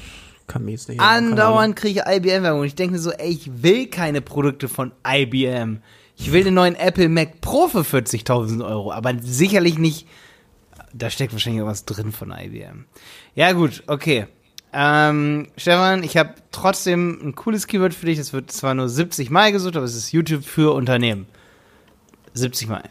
kann 0.48 0.66
mir 0.66 0.72
jetzt 0.72 0.90
nicht. 0.90 1.00
Andauernd 1.00 1.76
kriege 1.76 2.02
ich 2.06 2.16
IBM-Werbung. 2.16 2.64
Ich 2.64 2.76
denke 2.76 2.94
mir 2.94 3.00
so, 3.00 3.12
ey, 3.12 3.30
ich 3.30 3.64
will 3.64 3.88
keine 3.88 4.22
Produkte 4.22 4.68
von 4.68 4.92
IBM. 5.08 5.80
Ich 6.18 6.32
will 6.32 6.44
den 6.44 6.54
neuen 6.56 6.76
Apple 6.76 7.10
Mac 7.10 7.42
Pro 7.42 7.68
für 7.68 7.82
40.000 7.82 8.66
Euro, 8.66 8.92
aber 8.92 9.14
sicherlich 9.22 9.78
nicht. 9.78 10.08
Da 10.94 11.10
steckt 11.10 11.34
wahrscheinlich 11.34 11.62
auch 11.62 11.68
was 11.68 11.86
drin 11.86 12.12
von 12.12 12.32
IBM. 12.32 12.86
Ja, 13.36 13.52
gut, 13.54 13.84
okay. 13.88 14.28
Ähm, 14.74 15.48
Stefan, 15.58 16.04
ich 16.04 16.18
habe 16.18 16.36
trotzdem 16.52 17.20
ein 17.22 17.36
cooles 17.36 17.68
Keyword 17.68 17.94
für 17.94 18.06
dich. 18.06 18.18
Das 18.18 18.34
wird 18.34 18.52
zwar 18.52 18.74
nur 18.74 18.88
70 18.90 19.30
Mal 19.30 19.52
gesucht, 19.52 19.76
aber 19.76 19.86
es 19.86 19.96
ist 19.96 20.12
YouTube 20.12 20.44
für 20.46 20.74
Unternehmen. 20.74 21.28
70 22.34 22.68
Mal. 22.70 22.84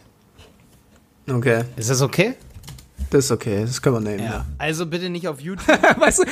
Okay, 1.29 1.65
Ist 1.77 1.91
das 1.91 2.03
okay? 2.03 2.35
das 3.11 3.25
ist 3.25 3.31
okay, 3.33 3.63
das 3.63 3.81
können 3.83 3.97
wir 4.05 4.11
nehmen, 4.11 4.25
ja. 4.25 4.47
Also 4.59 4.87
bitte 4.87 5.11
nicht 5.11 5.27
auf 5.27 5.41
YouTube. 5.41 5.67
weißt 5.99 6.21
du, 6.21 6.25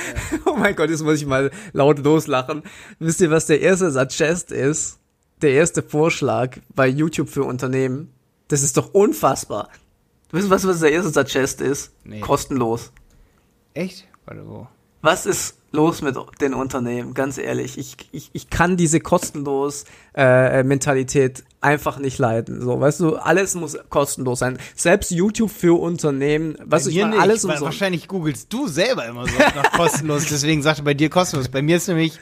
oh 0.47 0.57
mein 0.57 0.77
Gott, 0.77 0.91
jetzt 0.91 1.03
muss 1.03 1.21
ich 1.21 1.27
mal 1.27 1.51
laut 1.73 1.99
loslachen. 1.99 2.63
Wisst 2.99 3.21
ihr, 3.21 3.31
was 3.31 3.47
der 3.47 3.61
erste 3.61 3.91
Suggest 3.91 4.53
ist? 4.53 4.99
Der 5.43 5.53
erste 5.53 5.83
Vorschlag 5.83 6.59
bei 6.75 6.87
YouTube 6.87 7.29
für 7.31 7.45
Unternehmen? 7.45 8.13
Das 8.49 8.63
ist 8.63 8.77
doch 8.77 8.93
unfassbar. 8.95 9.69
Wisst 10.31 10.49
ihr, 10.49 10.51
was, 10.51 10.67
was 10.67 10.81
der 10.81 10.93
erste 10.93 11.13
Suggest 11.13 11.61
ist? 11.61 11.93
Nee. 12.05 12.21
Kostenlos. 12.21 12.93
Echt? 13.75 14.07
Warte, 14.27 14.47
wo? 14.47 14.67
Was 15.01 15.27
ist 15.27 15.59
los 15.71 16.03
mit 16.03 16.17
den 16.41 16.55
Unternehmen? 16.55 17.15
Ganz 17.15 17.39
ehrlich, 17.39 17.79
ich, 17.79 17.97
ich, 18.11 18.31
ich 18.33 18.51
kann 18.51 18.77
diese 18.77 19.01
kostenlos 19.01 19.85
äh, 20.15 20.63
Mentalität 20.65 21.45
einfach 21.61 21.99
nicht 21.99 22.19
leiden. 22.19 22.61
So, 22.61 22.81
weißt 22.81 23.01
du, 23.01 23.17
alles 23.17 23.55
muss 23.55 23.79
kostenlos 23.89 24.41
sein. 24.41 24.59
Selbst 24.75 25.11
YouTube 25.11 25.51
für 25.51 25.81
Unternehmen, 25.81 26.57
du, 26.69 26.77
ich 26.89 27.01
meine, 27.01 27.21
alles 27.21 27.45
umsonst. 27.45 27.63
Wahrscheinlich 27.63 28.09
googelst 28.09 28.53
du 28.53 28.67
selber 28.67 29.07
immer 29.07 29.27
so 29.27 29.39
nach 29.39 29.73
kostenlos, 29.77 30.27
deswegen 30.29 30.63
sagte 30.63 30.83
bei 30.83 30.95
dir 30.95 31.11
kostenlos. 31.11 31.49
Bei 31.49 31.63
mir 31.63 31.77
ist 31.77 31.89
nämlich 31.89 32.19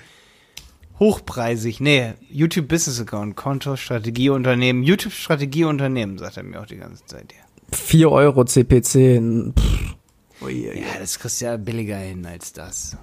hochpreisig. 0.99 1.81
Nee, 1.81 2.15
YouTube 2.29 2.69
Business 2.69 3.01
Account, 3.01 3.37
Konto, 3.37 3.77
Strategieunternehmen, 3.77 4.83
YouTube 4.83 5.13
Strategieunternehmen, 5.13 6.19
sagt 6.19 6.37
er 6.37 6.43
mir 6.43 6.61
auch 6.61 6.67
die 6.67 6.77
ganze 6.77 7.05
Zeit 7.07 7.33
hier. 7.33 7.46
4 7.73 8.11
Euro 8.11 8.45
CPC. 8.45 9.53
Pff. 9.59 9.97
Ui. 10.43 10.67
Ja, 10.67 10.99
das 11.01 11.19
kriegst 11.19 11.41
du 11.41 11.47
ja 11.47 11.57
billiger 11.57 11.97
hin 11.97 12.27
als 12.27 12.53
das. 12.53 12.97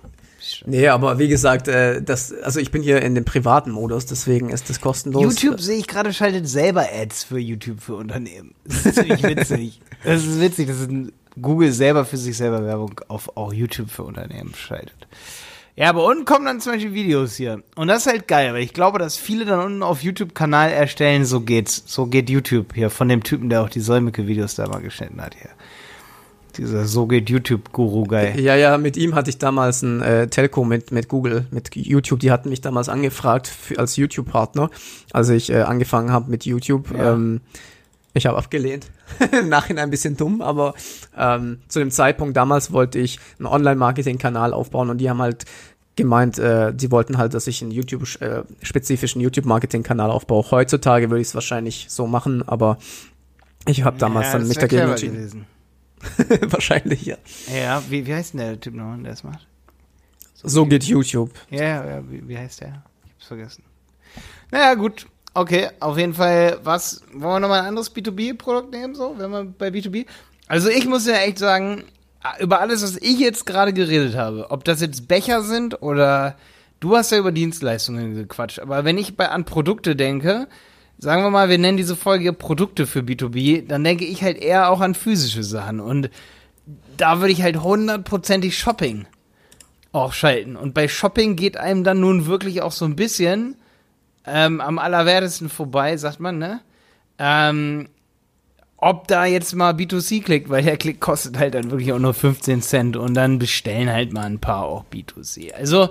Nee, 0.66 0.88
aber 0.90 1.20
wie 1.20 1.30
gesagt, 1.30 1.68
äh, 1.68 2.02
das, 2.02 2.34
also 2.34 2.60
ich 2.60 2.70
bin 2.70 2.82
hier 2.82 3.02
in 3.02 3.16
dem 3.16 3.24
privaten 3.24 3.72
Modus, 3.72 4.06
deswegen 4.06 4.50
ist 4.50 4.70
das 4.70 4.82
kostenlos. 4.82 5.42
YouTube 5.42 5.62
sehe 5.62 5.78
ich 5.78 5.88
gerade 5.88 6.12
schaltet 6.14 6.48
selber 6.48 6.86
Ads 6.94 7.24
für 7.24 7.40
YouTube 7.40 7.82
für 7.82 7.96
Unternehmen. 7.96 8.54
Das 8.66 8.86
ist 8.86 8.96
ziemlich 8.96 9.24
witzig. 9.24 9.82
Das 10.04 10.26
ist 10.26 10.42
witzig, 10.42 10.68
dass 10.68 10.88
Google 11.42 11.72
selber 11.72 12.06
für 12.06 12.18
sich 12.18 12.36
selber 12.36 12.64
Werbung 12.66 13.00
auf 13.08 13.38
auch 13.38 13.54
YouTube 13.54 13.90
für 13.90 14.04
Unternehmen 14.04 14.54
schaltet. 14.54 15.08
Ja, 15.76 15.90
aber 15.90 16.06
unten 16.06 16.26
kommen 16.26 16.46
dann 16.46 16.60
zum 16.60 16.74
Beispiel 16.74 16.94
Videos 16.94 17.36
hier. 17.36 17.64
Und 17.76 17.88
das 17.88 18.06
ist 18.06 18.12
halt 18.12 18.28
geil, 18.28 18.54
weil 18.54 18.62
ich 18.62 18.74
glaube, 18.74 19.00
dass 19.00 19.18
viele 19.18 19.46
dann 19.46 19.60
unten 19.60 19.82
auf 19.82 20.04
YouTube-Kanal 20.04 20.72
erstellen, 20.72 21.26
so 21.26 21.42
geht's. 21.42 21.84
So 21.88 22.06
geht 22.06 22.30
YouTube 22.30 22.76
hier 22.76 22.92
von 22.92 23.10
dem 23.10 23.24
Typen, 23.24 23.50
der 23.50 23.64
auch 23.64 23.70
die 23.70 23.80
Säumeke-Videos 23.80 24.54
da 24.56 24.68
mal 24.68 24.82
geschnitten 24.82 25.20
hat 25.20 25.36
hier. 25.36 25.50
Dieser 26.58 26.86
so 26.86 27.08
geht 27.08 27.32
YouTube-Guru 27.32 28.04
geil. 28.04 28.40
Ja, 28.40 28.56
ja, 28.56 28.78
mit 28.78 28.96
ihm 28.98 29.16
hatte 29.16 29.32
ich 29.32 29.40
damals 29.40 29.82
ein 29.82 30.04
äh, 30.04 30.28
Telco 30.28 30.64
mit, 30.64 30.92
mit 30.92 31.08
Google, 31.08 31.48
mit 31.50 31.76
YouTube. 31.76 32.20
Die 32.20 32.30
hatten 32.30 32.50
mich 32.50 32.62
damals 32.62 32.90
angefragt 32.90 33.48
für, 33.48 33.80
als 33.80 33.96
YouTube-Partner, 33.96 34.70
als 35.12 35.30
ich 35.30 35.50
äh, 35.50 35.62
angefangen 35.62 36.12
habe 36.12 36.30
mit 36.30 36.46
YouTube. 36.46 36.96
Ja. 36.96 37.14
Ähm, 37.14 37.42
ich 38.14 38.28
habe 38.28 38.38
abgelehnt. 38.38 38.92
Im 39.32 39.50
Nachhinein 39.50 39.86
ein 39.86 39.90
bisschen 39.92 40.18
dumm, 40.18 40.42
aber 40.42 40.74
ähm, 41.18 41.60
zu 41.68 41.80
dem 41.80 41.92
Zeitpunkt 41.92 42.38
damals 42.38 42.72
wollte 42.72 43.00
ich 43.00 43.20
einen 43.40 43.48
Online-Marketing-Kanal 43.48 44.54
aufbauen 44.54 44.90
und 44.90 45.00
die 45.00 45.10
haben 45.10 45.22
halt 45.22 45.46
gemeint, 45.96 46.40
äh, 46.40 46.74
die 46.74 46.92
wollten 46.92 47.18
halt, 47.18 47.34
dass 47.34 47.48
ich 47.48 47.62
einen 47.62 47.72
YouTube, 47.72 48.04
äh, 48.22 48.44
spezifischen 48.62 49.22
YouTube-Marketing-Kanal 49.22 50.10
aufbaue. 50.10 50.50
Heutzutage 50.52 51.10
würde 51.10 51.22
ich 51.22 51.28
es 51.28 51.36
wahrscheinlich 51.36 51.88
so 51.90 52.08
machen, 52.08 52.48
aber 52.48 52.78
ich 53.68 53.84
habe 53.84 53.98
damals 53.98 54.28
Ja, 54.28 54.34
dann 54.34 54.48
mich 54.48 54.58
dagegen 54.58 54.90
entschieden. 54.90 55.46
wahrscheinlich, 56.42 57.06
ja. 57.06 57.18
Ja, 57.54 57.82
wie, 57.90 58.06
wie 58.06 58.14
heißt 58.14 58.34
denn 58.34 58.40
der 58.40 58.60
Typ 58.60 58.74
noch, 58.74 58.96
der 58.98 59.12
das 59.12 59.24
macht? 59.24 59.48
So 60.44 60.66
geht 60.66 60.84
YouTube. 60.84 61.32
Ja, 61.50 61.64
ja, 61.64 61.86
ja 61.86 62.12
wie, 62.12 62.28
wie 62.28 62.38
heißt 62.38 62.62
der? 62.62 62.84
Ich 63.06 63.14
hab's 63.14 63.28
vergessen. 63.28 63.64
Naja, 64.52 64.74
gut. 64.74 65.08
Okay, 65.34 65.70
auf 65.80 65.98
jeden 65.98 66.14
Fall, 66.14 66.60
was, 66.64 67.02
wollen 67.12 67.36
wir 67.36 67.40
nochmal 67.40 67.62
ein 67.62 67.68
anderes 67.68 67.94
B2B-Produkt 67.94 68.72
nehmen, 68.72 68.94
so, 68.94 69.16
wenn 69.18 69.32
wir 69.32 69.46
bei 69.46 69.70
B2B? 69.70 70.06
Also 70.48 70.70
ich 70.70 70.86
muss 70.86 71.08
ja 71.08 71.16
echt 71.16 71.40
sagen, 71.40 71.86
über 72.40 72.60
alles, 72.60 72.84
was 72.84 72.98
ich 72.98 73.20
jetzt 73.20 73.46
gerade 73.46 73.74
geredet 73.74 74.16
habe, 74.16 74.52
ob 74.52 74.64
das 74.64 74.82
jetzt 74.82 75.08
Becher 75.08 75.42
sind 75.42 75.82
oder 75.82 76.36
du 76.80 76.96
hast 76.96 77.12
ja 77.12 77.18
über 77.18 77.32
Dienstleistungen 77.32 78.14
gequatscht, 78.14 78.60
aber 78.60 78.86
wenn 78.86 78.98
ich 78.98 79.18
bei, 79.18 79.30
an 79.30 79.46
Produkte 79.46 79.96
denke, 79.96 80.48
sagen 81.00 81.24
wir 81.24 81.32
mal, 81.32 81.50
wir 81.50 81.58
nennen 81.58 81.78
diese 81.78 81.96
Folge 81.96 82.32
Produkte 82.32 82.86
für 82.86 83.00
B2B, 83.00 83.68
dann 83.68 83.84
denke 83.84 84.06
ich 84.06 84.22
halt 84.22 84.38
eher 84.38 84.70
auch 84.70 84.82
an 84.82 84.94
physische 84.94 85.44
Sachen 85.44 85.80
und 85.80 86.12
da 86.96 87.20
würde 87.20 87.34
ich 87.34 87.42
halt 87.42 87.62
hundertprozentig 87.62 88.58
Shopping 88.58 89.08
auch 89.92 90.14
schalten. 90.14 90.56
Und 90.56 90.74
bei 90.74 90.88
Shopping 90.88 91.36
geht 91.36 91.58
einem 91.58 91.84
dann 91.84 92.00
nun 92.00 92.26
wirklich 92.26 92.62
auch 92.62 92.72
so 92.72 92.86
ein 92.86 92.96
bisschen 92.96 93.56
ähm, 94.26 94.62
am 94.62 94.80
allerwertesten 94.80 95.50
vorbei, 95.50 95.98
sagt 95.98 96.20
man, 96.20 96.38
ne? 96.38 96.62
Ähm, 97.20 97.90
ob 98.78 99.08
da 99.08 99.26
jetzt 99.26 99.56
mal 99.56 99.74
B2C 99.74 100.24
klickt, 100.24 100.50
weil 100.50 100.64
der 100.64 100.76
Klick 100.76 101.00
kostet 101.00 101.38
halt 101.38 101.54
dann 101.54 101.72
wirklich 101.72 101.94
auch 101.94 102.00
nur 102.00 102.14
15 102.14 102.62
Cent 102.62 102.98
und 102.98 103.14
dann 103.14 103.40
bestellen 103.40 103.90
halt 103.90 104.12
mal 104.12 104.26
ein 104.26 104.40
paar 104.40 104.66
auch 104.66 104.84
B2C. 104.92 105.54
Also, 105.54 105.90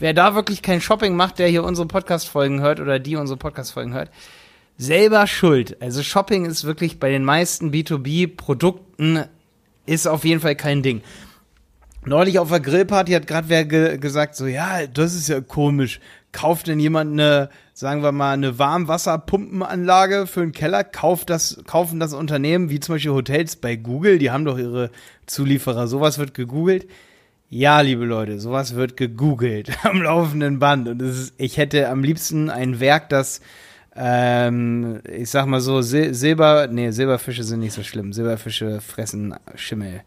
wer 0.00 0.12
da 0.12 0.34
wirklich 0.34 0.60
kein 0.60 0.80
Shopping 0.80 1.14
macht, 1.14 1.38
der 1.38 1.46
hier 1.46 1.62
unsere 1.62 1.86
Podcast-Folgen 1.86 2.60
hört 2.60 2.80
oder 2.80 2.98
die 2.98 3.14
unsere 3.14 3.38
Podcast-Folgen 3.38 3.94
hört, 3.94 4.10
selber 4.76 5.26
schuld. 5.28 5.80
Also 5.80 6.02
Shopping 6.02 6.44
ist 6.44 6.64
wirklich 6.64 6.98
bei 6.98 7.10
den 7.10 7.24
meisten 7.24 7.70
B2B-Produkten 7.70 9.24
ist 9.86 10.08
auf 10.08 10.24
jeden 10.24 10.40
Fall 10.40 10.56
kein 10.56 10.82
Ding. 10.82 11.02
Neulich 12.04 12.40
auf 12.40 12.48
der 12.48 12.60
Grillparty 12.60 13.12
hat 13.12 13.28
gerade 13.28 13.48
wer 13.48 13.64
ge 13.64 13.98
gesagt, 13.98 14.34
so, 14.34 14.46
ja, 14.46 14.86
das 14.88 15.14
ist 15.14 15.28
ja 15.28 15.40
komisch. 15.40 16.00
Kauft 16.32 16.66
denn 16.66 16.80
jemand 16.80 17.12
eine, 17.12 17.50
sagen 17.74 18.02
wir 18.02 18.12
mal, 18.12 18.32
eine 18.34 18.58
Warmwasserpumpenanlage 18.58 20.26
für 20.26 20.42
einen 20.42 20.52
Keller? 20.52 20.84
Kauft 20.84 21.30
das, 21.30 21.62
kaufen 21.66 22.00
das 22.00 22.14
Unternehmen, 22.14 22.70
wie 22.70 22.80
zum 22.80 22.94
Beispiel 22.94 23.12
Hotels 23.12 23.56
bei 23.56 23.76
Google, 23.76 24.18
die 24.18 24.30
haben 24.30 24.44
doch 24.44 24.58
ihre 24.58 24.90
Zulieferer. 25.26 25.86
Sowas 25.88 26.18
wird 26.18 26.34
gegoogelt. 26.34 26.86
Ja, 27.48 27.82
liebe 27.82 28.06
Leute, 28.06 28.40
sowas 28.40 28.76
wird 28.76 28.96
gegoogelt 28.96 29.70
am 29.84 30.02
laufenden 30.02 30.58
Band. 30.58 30.88
Und 30.88 31.02
ist, 31.02 31.34
ich 31.36 31.58
hätte 31.58 31.88
am 31.88 32.02
liebsten 32.02 32.48
ein 32.48 32.80
Werk, 32.80 33.10
das, 33.10 33.42
ähm, 33.94 35.00
ich 35.06 35.28
sag 35.28 35.46
mal 35.46 35.60
so, 35.60 35.82
Sil 35.84 36.14
Silber, 36.14 36.68
nee, 36.68 36.90
Silberfische 36.92 37.44
sind 37.44 37.60
nicht 37.60 37.74
so 37.74 37.82
schlimm. 37.82 38.12
Silberfische 38.14 38.80
fressen 38.80 39.34
Schimmel. 39.54 40.00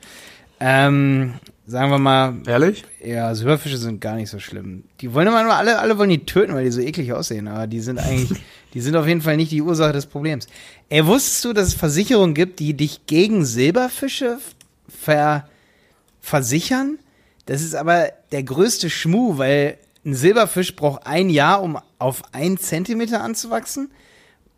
Ähm, 0.60 1.36
sagen 1.68 1.92
wir 1.92 1.98
mal, 1.98 2.36
Ehrlich? 2.46 2.84
ja, 3.04 3.34
Silberfische 3.34 3.78
sind 3.78 4.02
gar 4.02 4.16
nicht 4.16 4.30
so 4.30 4.40
schlimm. 4.40 4.84
Die 5.02 5.14
wollen 5.14 5.28
immer 5.28 5.44
nur 5.44 5.54
alle, 5.54 5.80
alle 5.80 5.98
wollen 5.98 6.10
die 6.10 6.26
töten, 6.26 6.54
weil 6.54 6.66
die 6.66 6.72
so 6.72 6.82
eklig 6.82 7.14
aussehen, 7.14 7.48
aber 7.48 7.68
die 7.68 7.80
sind 7.80 8.00
eigentlich, 8.00 8.40
die 8.74 8.82
sind 8.82 8.96
auf 8.96 9.08
jeden 9.08 9.22
Fall 9.22 9.38
nicht 9.38 9.52
die 9.52 9.62
Ursache 9.62 9.94
des 9.94 10.06
Problems. 10.06 10.48
Ey, 10.90 11.06
wusstest 11.06 11.46
du, 11.46 11.54
dass 11.54 11.68
es 11.68 11.74
Versicherungen 11.74 12.36
gibt, 12.36 12.60
die 12.60 12.74
dich 12.76 13.06
gegen 13.08 13.46
Silberfische 13.46 14.38
ver 14.88 15.48
versichern? 16.22 17.00
Das 17.46 17.62
ist 17.62 17.76
aber 17.76 18.10
der 18.32 18.44
größte 18.44 18.90
Schmuh, 18.90 19.38
weil 19.38 19.78
ein 20.06 20.16
Silberfisch 20.16 20.76
braucht 20.76 21.06
ein 21.06 21.30
Jahr, 21.30 21.62
um 21.62 21.80
auf 22.00 22.22
ein 22.32 22.58
Zentimeter 22.58 23.22
anzuwachsen. 23.22 23.92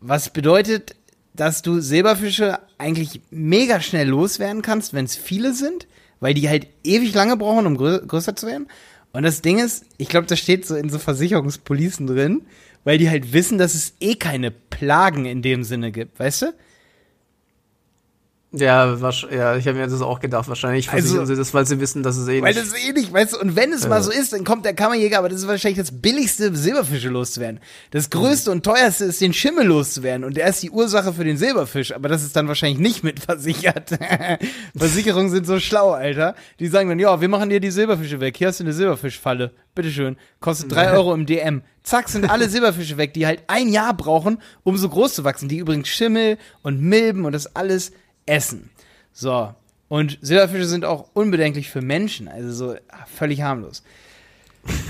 Was 0.00 0.30
bedeutet, 0.30 0.94
dass 1.34 1.62
du 1.62 1.80
Silberfische 1.80 2.58
eigentlich 2.76 3.20
mega 3.30 3.80
schnell 3.80 4.08
loswerden 4.08 4.62
kannst, 4.62 4.92
wenn 4.92 5.04
es 5.04 5.16
viele 5.16 5.54
sind, 5.54 5.86
weil 6.20 6.34
die 6.34 6.48
halt 6.48 6.68
ewig 6.84 7.14
lange 7.14 7.36
brauchen, 7.36 7.66
um 7.66 7.76
grö 7.76 8.00
größer 8.06 8.36
zu 8.36 8.46
werden. 8.46 8.68
Und 9.12 9.22
das 9.22 9.42
Ding 9.42 9.58
ist, 9.58 9.84
ich 9.96 10.08
glaube, 10.08 10.26
das 10.26 10.38
steht 10.38 10.66
so 10.66 10.76
in 10.76 10.90
so 10.90 10.98
Versicherungspolicen 10.98 12.06
drin, 12.06 12.42
weil 12.84 12.98
die 12.98 13.10
halt 13.10 13.32
wissen, 13.32 13.58
dass 13.58 13.74
es 13.74 13.94
eh 14.00 14.14
keine 14.14 14.50
Plagen 14.50 15.24
in 15.24 15.42
dem 15.42 15.62
Sinne 15.64 15.92
gibt, 15.92 16.18
weißt 16.18 16.42
du? 16.42 16.54
Ja, 18.50 18.98
was, 19.02 19.26
ja 19.30 19.56
ich 19.56 19.68
habe 19.68 19.76
mir 19.76 19.86
das 19.86 20.00
auch 20.00 20.20
gedacht. 20.20 20.48
Wahrscheinlich 20.48 20.88
versichern 20.88 21.20
Also- 21.20 21.34
sie 21.34 21.38
das, 21.38 21.52
weil 21.52 21.66
sie 21.66 21.78
wissen, 21.80 22.02
dass 22.02 22.16
es 22.16 22.26
eh 22.28 22.40
Weil 22.40 22.54
nicht. 22.54 22.58
das 22.58 22.68
ist 22.68 22.88
eh 22.88 22.92
nicht, 22.92 23.12
weißt 23.12 23.34
du, 23.34 23.40
und 23.40 23.56
wenn 23.56 23.72
es 23.74 23.86
mal 23.86 24.02
so 24.02 24.10
ist, 24.10 24.32
dann 24.32 24.44
kommt 24.44 24.64
der 24.64 24.72
Kammerjäger, 24.72 25.18
aber 25.18 25.28
das 25.28 25.40
ist 25.40 25.48
wahrscheinlich 25.48 25.78
das 25.78 26.00
billigste, 26.00 26.54
Silberfische 26.56 27.10
loszuwerden. 27.10 27.60
Das 27.90 28.08
größte 28.08 28.50
und 28.50 28.64
teuerste 28.64 29.04
ist, 29.04 29.20
den 29.20 29.34
Schimmel 29.34 29.66
loszuwerden. 29.66 30.24
Und 30.24 30.38
der 30.38 30.48
ist 30.48 30.62
die 30.62 30.70
Ursache 30.70 31.12
für 31.12 31.24
den 31.24 31.36
Silberfisch, 31.36 31.92
aber 31.92 32.08
das 32.08 32.22
ist 32.22 32.36
dann 32.36 32.48
wahrscheinlich 32.48 32.78
nicht 32.78 33.04
mitversichert. 33.04 33.98
Versicherungen 34.76 35.28
sind 35.30 35.46
so 35.46 35.60
schlau, 35.60 35.90
Alter. 35.90 36.34
Die 36.58 36.68
sagen 36.68 36.88
dann, 36.88 36.98
ja, 36.98 37.20
wir 37.20 37.28
machen 37.28 37.50
dir 37.50 37.60
die 37.60 37.70
Silberfische 37.70 38.18
weg. 38.20 38.36
Hier 38.38 38.48
hast 38.48 38.60
du 38.60 38.64
eine 38.64 38.72
Silberfischfalle. 38.72 39.52
Bitteschön. 39.74 40.16
Kostet 40.40 40.72
drei 40.72 40.90
Euro 40.92 41.12
im 41.12 41.26
DM. 41.26 41.62
Zack, 41.82 42.08
sind 42.08 42.28
alle 42.28 42.48
Silberfische 42.48 42.96
weg, 42.96 43.12
die 43.14 43.26
halt 43.26 43.42
ein 43.46 43.68
Jahr 43.68 43.94
brauchen, 43.94 44.38
um 44.64 44.76
so 44.78 44.88
groß 44.88 45.14
zu 45.14 45.24
wachsen. 45.24 45.48
Die 45.48 45.58
übrigens 45.58 45.88
Schimmel 45.88 46.38
und 46.62 46.80
Milben 46.80 47.26
und 47.26 47.32
das 47.32 47.54
alles 47.54 47.92
essen. 48.28 48.70
So. 49.12 49.54
Und 49.88 50.18
Silberfische 50.20 50.66
sind 50.66 50.84
auch 50.84 51.08
unbedenklich 51.14 51.70
für 51.70 51.80
Menschen, 51.80 52.28
also 52.28 52.52
so 52.52 52.74
ah, 52.88 53.06
völlig 53.06 53.42
harmlos. 53.42 53.82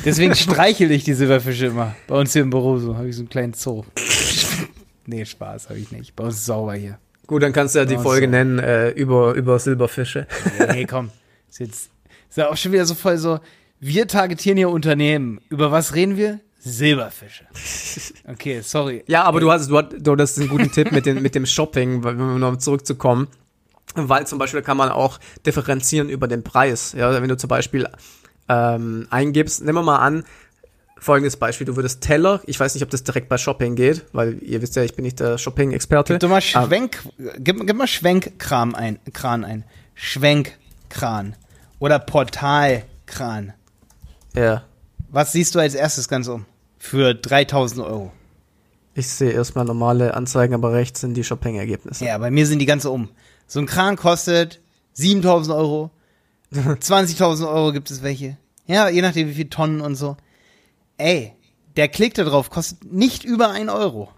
Deswegen 0.04 0.34
streichel 0.36 0.90
ich 0.90 1.04
die 1.04 1.14
Silberfische 1.14 1.66
immer. 1.66 1.94
Bei 2.08 2.16
uns 2.16 2.32
hier 2.32 2.42
im 2.42 2.50
Büro 2.50 2.78
so, 2.78 2.96
habe 2.96 3.08
ich 3.08 3.14
so 3.14 3.22
einen 3.22 3.28
kleinen 3.28 3.54
Zoo. 3.54 3.84
nee, 5.06 5.24
Spaß 5.24 5.68
habe 5.68 5.78
ich 5.78 5.92
nicht. 5.92 6.16
Bei 6.16 6.24
uns 6.24 6.36
ist 6.36 6.46
sauber 6.46 6.74
hier. 6.74 6.98
Gut, 7.26 7.42
dann 7.42 7.52
kannst 7.52 7.74
du 7.74 7.78
ja 7.78 7.84
die 7.84 7.96
Folge 7.96 8.26
so. 8.26 8.30
nennen 8.30 8.58
äh, 8.58 8.90
über, 8.90 9.34
über 9.34 9.58
Silberfische. 9.58 10.26
Hey, 10.56 10.84
komm. 10.86 11.10
Ist 11.48 11.60
jetzt 11.60 11.90
ist 12.28 12.36
ja 12.36 12.50
auch 12.50 12.56
schon 12.56 12.72
wieder 12.72 12.84
so 12.84 12.94
voll 12.94 13.16
so, 13.16 13.40
wir 13.80 14.06
targetieren 14.06 14.58
hier 14.58 14.70
Unternehmen. 14.70 15.40
Über 15.48 15.72
was 15.72 15.94
reden 15.94 16.16
wir? 16.16 16.40
Silberfische. 16.58 17.44
Okay, 18.26 18.60
sorry. 18.62 19.04
Ja, 19.06 19.22
aber 19.24 19.40
du 19.40 19.50
hast, 19.50 19.68
du 19.70 19.78
hast, 19.78 19.88
du 19.98 20.16
hast 20.16 20.38
einen 20.38 20.48
guten 20.48 20.70
Tipp 20.72 20.92
mit, 20.92 21.06
den, 21.06 21.22
mit 21.22 21.34
dem 21.34 21.46
Shopping, 21.46 22.04
um 22.04 22.40
noch 22.40 22.56
zurückzukommen. 22.56 23.28
Weil 23.94 24.26
zum 24.26 24.38
Beispiel 24.38 24.62
kann 24.62 24.76
man 24.76 24.90
auch 24.90 25.18
differenzieren 25.46 26.08
über 26.08 26.28
den 26.28 26.42
Preis. 26.42 26.92
Ja, 26.96 27.10
wenn 27.22 27.28
du 27.28 27.36
zum 27.36 27.48
Beispiel 27.48 27.88
ähm, 28.48 29.06
eingibst, 29.10 29.62
nehmen 29.62 29.78
wir 29.78 29.82
mal 29.82 29.98
an, 29.98 30.24
folgendes 30.98 31.36
Beispiel, 31.36 31.66
du 31.66 31.76
würdest 31.76 32.00
Teller, 32.02 32.40
ich 32.46 32.58
weiß 32.58 32.74
nicht, 32.74 32.82
ob 32.82 32.90
das 32.90 33.04
direkt 33.04 33.28
bei 33.28 33.38
Shopping 33.38 33.76
geht, 33.76 34.04
weil 34.12 34.42
ihr 34.42 34.60
wisst 34.60 34.76
ja, 34.76 34.82
ich 34.82 34.94
bin 34.94 35.04
nicht 35.04 35.20
der 35.20 35.38
Shopping-Experte. 35.38 36.18
Gib 36.18 36.28
mal 36.28 36.38
Ah, 36.38 36.40
Schwenk, 36.40 37.02
gib, 37.38 37.66
gib 37.66 37.76
mal 37.76 37.86
Schwenkkram 37.86 38.74
ein, 38.74 38.98
Kran 39.12 39.44
ein. 39.44 39.64
Schwenkkran. 39.94 41.36
Oder 41.78 41.98
Portalkran. 42.00 43.52
Ja, 44.34 44.64
Was 45.08 45.32
siehst 45.32 45.54
du 45.54 45.58
als 45.58 45.74
erstes 45.74 46.08
ganz 46.08 46.28
um? 46.28 46.44
Für 46.78 47.14
3000 47.14 47.80
Euro. 47.84 48.12
ich 48.94 49.08
sehe 49.08 49.30
erstmal 49.32 49.64
normale 49.64 50.14
Anzeigen, 50.14 50.54
aber 50.54 50.72
rechts 50.72 51.00
sind 51.00 51.14
die 51.14 51.24
Shopping-Ergebnisse. 51.24 52.04
Ja, 52.04 52.18
bei 52.18 52.30
mir 52.30 52.46
sind 52.46 52.58
die 52.58 52.66
ganze 52.66 52.90
um. 52.90 53.08
So 53.46 53.60
ein 53.60 53.66
Kran 53.66 53.96
kostet 53.96 54.60
7000 54.94 55.56
Euro. 55.56 55.90
20.000 56.52 57.46
Euro 57.48 57.72
gibt 57.72 57.90
es 57.90 58.02
welche. 58.02 58.36
Ja, 58.66 58.88
je 58.88 59.02
nachdem 59.02 59.28
wie 59.28 59.34
viele 59.34 59.50
Tonnen 59.50 59.80
und 59.80 59.94
so. 59.96 60.16
Ey, 60.98 61.32
der 61.76 61.88
Klick 61.88 62.14
da 62.14 62.24
drauf 62.24 62.50
kostet 62.50 62.92
nicht 62.92 63.24
über 63.24 63.50
1 63.50 63.70
Euro. 63.70 64.10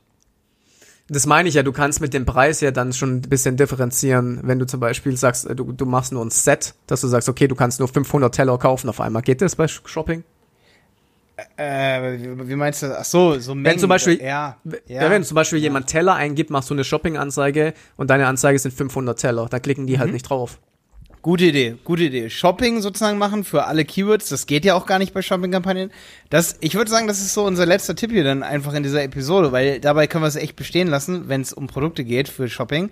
Das 1.09 1.26
meine 1.26 1.48
ich 1.48 1.57
ja, 1.57 1.62
du 1.64 1.72
kannst 1.72 2.00
mit 2.00 2.14
dem 2.14 2.24
Preis 2.24 2.61
ja 2.61 2.70
dann 2.70 2.92
schon 2.92 3.16
ein 3.16 3.20
bisschen 3.22 3.57
differenzieren, 3.57 4.40
wenn 4.44 4.59
du 4.61 4.66
zum 4.66 4.79
Beispiel 4.81 5.16
sagst, 5.16 5.44
äh, 5.46 5.57
du, 5.57 5.72
du 5.72 5.85
machst 5.87 6.12
nur 6.12 6.24
ein 6.24 6.31
Set, 6.31 6.74
dass 6.87 7.00
du 7.00 7.09
sagst, 7.09 7.29
okay, 7.29 7.48
du 7.48 7.55
kannst 7.57 7.81
nur 7.81 7.88
500 7.88 8.33
Teller 8.35 8.57
kaufen 8.59 8.88
auf 8.88 9.00
einmal. 9.00 9.22
Geht 9.22 9.42
das 9.42 9.57
bei 9.57 9.64
Sh- 9.66 9.87
Shopping? 9.87 10.22
Äh, 11.57 12.18
wie, 12.48 12.55
meinst 12.57 12.83
du? 12.83 12.98
Ach 12.98 13.05
so, 13.05 13.38
so 13.38 13.55
Mengen. 13.55 13.79
zum 13.79 13.88
Beispiel- 13.88 14.20
ja, 14.22 14.57
Ja. 14.88 15.11
wenn 15.11 15.22
zum 15.24 15.35
Beispiel 15.35 15.59
jemand 15.59 15.87
Teller 15.87 16.14
eingibt, 16.14 16.50
machst 16.50 16.70
du 16.70 16.74
eine 16.74 16.85
Shopping-Anzeige 16.85 17.74
und 17.96 18.11
deine 18.11 18.26
Anzeige 18.26 18.59
sind 18.59 18.72
500 18.72 19.18
Teller. 19.18 19.46
Da 19.50 19.59
klicken 19.61 19.87
die 19.87 19.94
Mhm. 19.96 20.00
halt 20.00 20.12
nicht 20.12 20.29
drauf. 20.29 20.59
Gute 21.22 21.44
Idee, 21.44 21.76
gute 21.85 22.05
Idee. 22.05 22.31
Shopping 22.31 22.81
sozusagen 22.81 23.18
machen 23.18 23.44
für 23.44 23.66
alle 23.66 23.85
Keywords, 23.85 24.31
das 24.31 24.46
geht 24.46 24.64
ja 24.64 24.74
auch 24.74 24.87
gar 24.87 24.98
nicht 24.98 25.12
bei 25.12 25.20
Shopping-Kampagnen. 25.20 25.90
Das, 26.31 26.57
ich 26.61 26.74
würde 26.76 26.90
sagen, 26.90 27.07
das 27.09 27.20
ist 27.20 27.35
so 27.35 27.44
unser 27.44 27.66
letzter 27.66 27.94
Tipp 27.94 28.11
hier 28.11 28.24
dann 28.24 28.42
einfach 28.42 28.72
in 28.72 28.83
dieser 28.83 29.03
Episode, 29.03 29.53
weil 29.53 29.81
dabei 29.81 30.07
können 30.07 30.24
wir 30.24 30.29
es 30.29 30.37
echt 30.37 30.57
bestehen 30.57 30.88
lassen, 30.88 31.29
wenn 31.29 31.42
es 31.42 31.53
um 31.53 31.66
Produkte 31.66 32.05
geht 32.05 32.29
für 32.31 32.48
Shopping. 32.48 32.88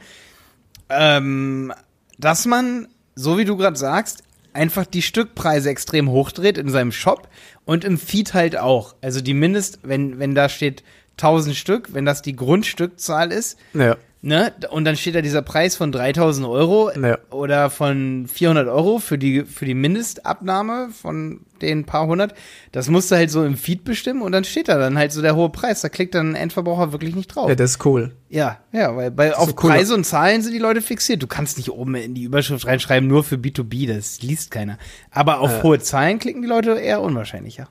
Ähm, 0.90 1.72
dass 2.18 2.44
man, 2.46 2.88
so 3.14 3.38
wie 3.38 3.44
du 3.44 3.56
gerade 3.56 3.76
sagst, 3.76 4.22
einfach 4.52 4.87
die 4.87 5.02
Stückpreise 5.02 5.70
extrem 5.70 6.11
hochdreht 6.11 6.58
in 6.58 6.68
seinem 6.68 6.92
Shop 6.92 7.28
und 7.68 7.85
im 7.85 7.98
Feed 7.98 8.33
halt 8.33 8.57
auch. 8.57 8.94
Also 9.02 9.20
die 9.20 9.35
Mindest, 9.35 9.81
wenn, 9.83 10.18
wenn 10.18 10.35
da 10.35 10.48
steht 10.48 10.83
1000 11.18 11.54
Stück, 11.54 11.92
wenn 11.92 12.07
das 12.07 12.22
die 12.22 12.35
Grundstückzahl 12.35 13.31
ist, 13.31 13.59
Ja. 13.74 13.96
ne, 14.22 14.54
und 14.70 14.87
dann 14.87 14.96
steht 14.96 15.14
da 15.14 15.20
dieser 15.20 15.42
Preis 15.42 15.76
von 15.76 15.92
3000 15.92 16.46
Euro 16.48 16.90
Ja. 16.98 17.18
oder 17.31 17.68
von 17.68 18.26
400 18.26 18.68
Euro 18.68 19.00
für 19.00 19.18
die, 19.18 19.44
für 19.44 19.66
die 19.66 19.74
Mindestabnahme 19.74 20.88
von 20.98 21.40
den 21.62 21.85
paar 21.85 22.07
hundert. 22.07 22.35
Das 22.73 22.88
musst 22.88 23.11
du 23.11 23.16
halt 23.16 23.31
so 23.31 23.44
im 23.44 23.57
Feed 23.57 23.85
bestimmen 23.85 24.23
und 24.23 24.33
dann 24.33 24.44
steht 24.44 24.68
da 24.68 24.79
dann 24.79 24.97
halt 24.99 25.12
so 25.12 25.23
der 25.23 25.37
hohe 25.37 25.51
Preis. 25.51 25.81
Da 25.81 25.88
klickt 25.88 26.14
dann 26.14 26.31
ein 26.31 26.35
Endverbraucher 26.35 26.92
wirklich 26.92 27.14
nicht 27.14 27.29
drauf. 27.35 27.49
ja, 27.49 27.55
das 27.55 27.73
ist 27.73 27.85
cool. 27.87 28.14
Ja, 28.29 28.59
ja, 28.73 28.94
weil 28.97 29.11
bei, 29.11 29.35
auf 29.37 29.55
cooler- 29.57 29.75
Preise 29.75 29.94
und 29.94 30.05
Zahlen 30.05 30.42
sind 30.42 30.53
die 30.53 30.59
Leute 30.59 30.83
fixiert. 30.83 31.23
Du 31.23 31.27
kannst 31.27 31.57
nicht 31.57 31.71
oben 31.71 31.94
in 31.94 32.14
die 32.14 32.23
Überschrift 32.25 32.66
reinschreiben, 32.66 33.09
nur 33.09 33.25
für 33.25 33.37
B2B, 33.37 33.87
das 33.92 34.21
liest 34.23 34.51
keiner. 34.51 34.79
Aber 35.11 35.40
auf 35.40 35.51
Ja. 35.51 35.62
hohe 35.62 35.79
Zahlen 35.79 36.18
klicken 36.18 36.42
die 36.42 36.49
Leute 36.49 36.73
eher 36.73 37.01
unwahrscheinlicher. 37.03 37.68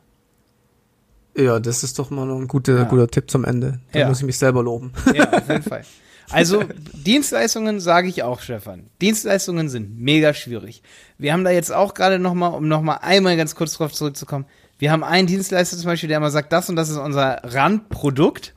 Ja, 1.38 1.60
das 1.60 1.84
ist 1.84 2.00
doch 2.00 2.10
mal 2.10 2.26
noch 2.26 2.38
ein 2.39 2.47
guter, 2.47 2.78
Ja. 2.78 2.84
guter 2.86 3.08
Tipp 3.08 3.30
zum 3.30 3.45
Ende. 3.45 3.80
Da 3.91 4.00
Ja. 4.00 4.08
muss 4.08 4.19
ich 4.19 4.26
mich 4.26 4.38
selber 4.39 4.63
loben. 4.63 4.91
Ja, 5.13 5.32
auf 5.32 5.47
jeden 5.47 5.62
Fall. 5.69 5.84
Also 6.29 6.63
Dienstleistungen 6.93 7.79
sage 7.79 8.09
ich 8.09 8.23
auch, 8.23 8.41
Stefan. 8.41 8.87
Dienstleistungen 9.01 9.69
sind 9.69 9.99
mega 9.99 10.33
schwierig. 10.33 10.81
Wir 11.17 11.31
haben 11.33 11.43
da 11.43 11.51
jetzt 11.51 11.71
auch 11.71 11.93
gerade 11.93 12.19
noch 12.19 12.33
mal, 12.33 12.49
um 12.49 12.67
noch 12.67 12.81
mal 12.81 12.95
einmal 12.95 13.37
ganz 13.37 13.55
kurz 13.55 13.73
drauf 13.77 13.93
zurückzukommen. 13.93 14.45
Wir 14.77 14.91
haben 14.91 15.03
einen 15.03 15.27
Dienstleister 15.27 15.77
zum 15.77 15.87
Beispiel, 15.87 16.09
der 16.09 16.17
immer 16.17 16.29
sagt, 16.29 16.51
das 16.51 16.69
und 16.69 16.75
das 16.75 16.89
ist 16.89 16.97
unser 16.97 17.41
Randprodukt. 17.43 18.53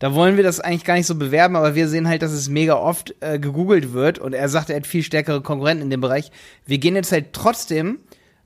Da 0.00 0.14
wollen 0.14 0.36
wir 0.36 0.44
das 0.44 0.60
eigentlich 0.60 0.84
gar 0.84 0.94
nicht 0.94 1.06
so 1.06 1.14
bewerben, 1.14 1.56
aber 1.56 1.74
wir 1.74 1.88
sehen 1.88 2.08
halt, 2.08 2.22
dass 2.22 2.32
es 2.32 2.48
mega 2.48 2.74
oft 2.74 3.14
äh, 3.20 3.38
gegoogelt 3.38 3.92
wird 3.92 4.18
und 4.18 4.34
er 4.34 4.48
sagt, 4.48 4.68
er 4.68 4.76
hat 4.76 4.86
viel 4.86 5.02
stärkere 5.02 5.40
Konkurrenten 5.40 5.84
in 5.84 5.90
dem 5.90 6.00
Bereich. 6.00 6.30
Wir 6.66 6.78
gehen 6.78 6.94
jetzt 6.94 7.12
halt 7.12 7.32
trotzdem 7.32 8.00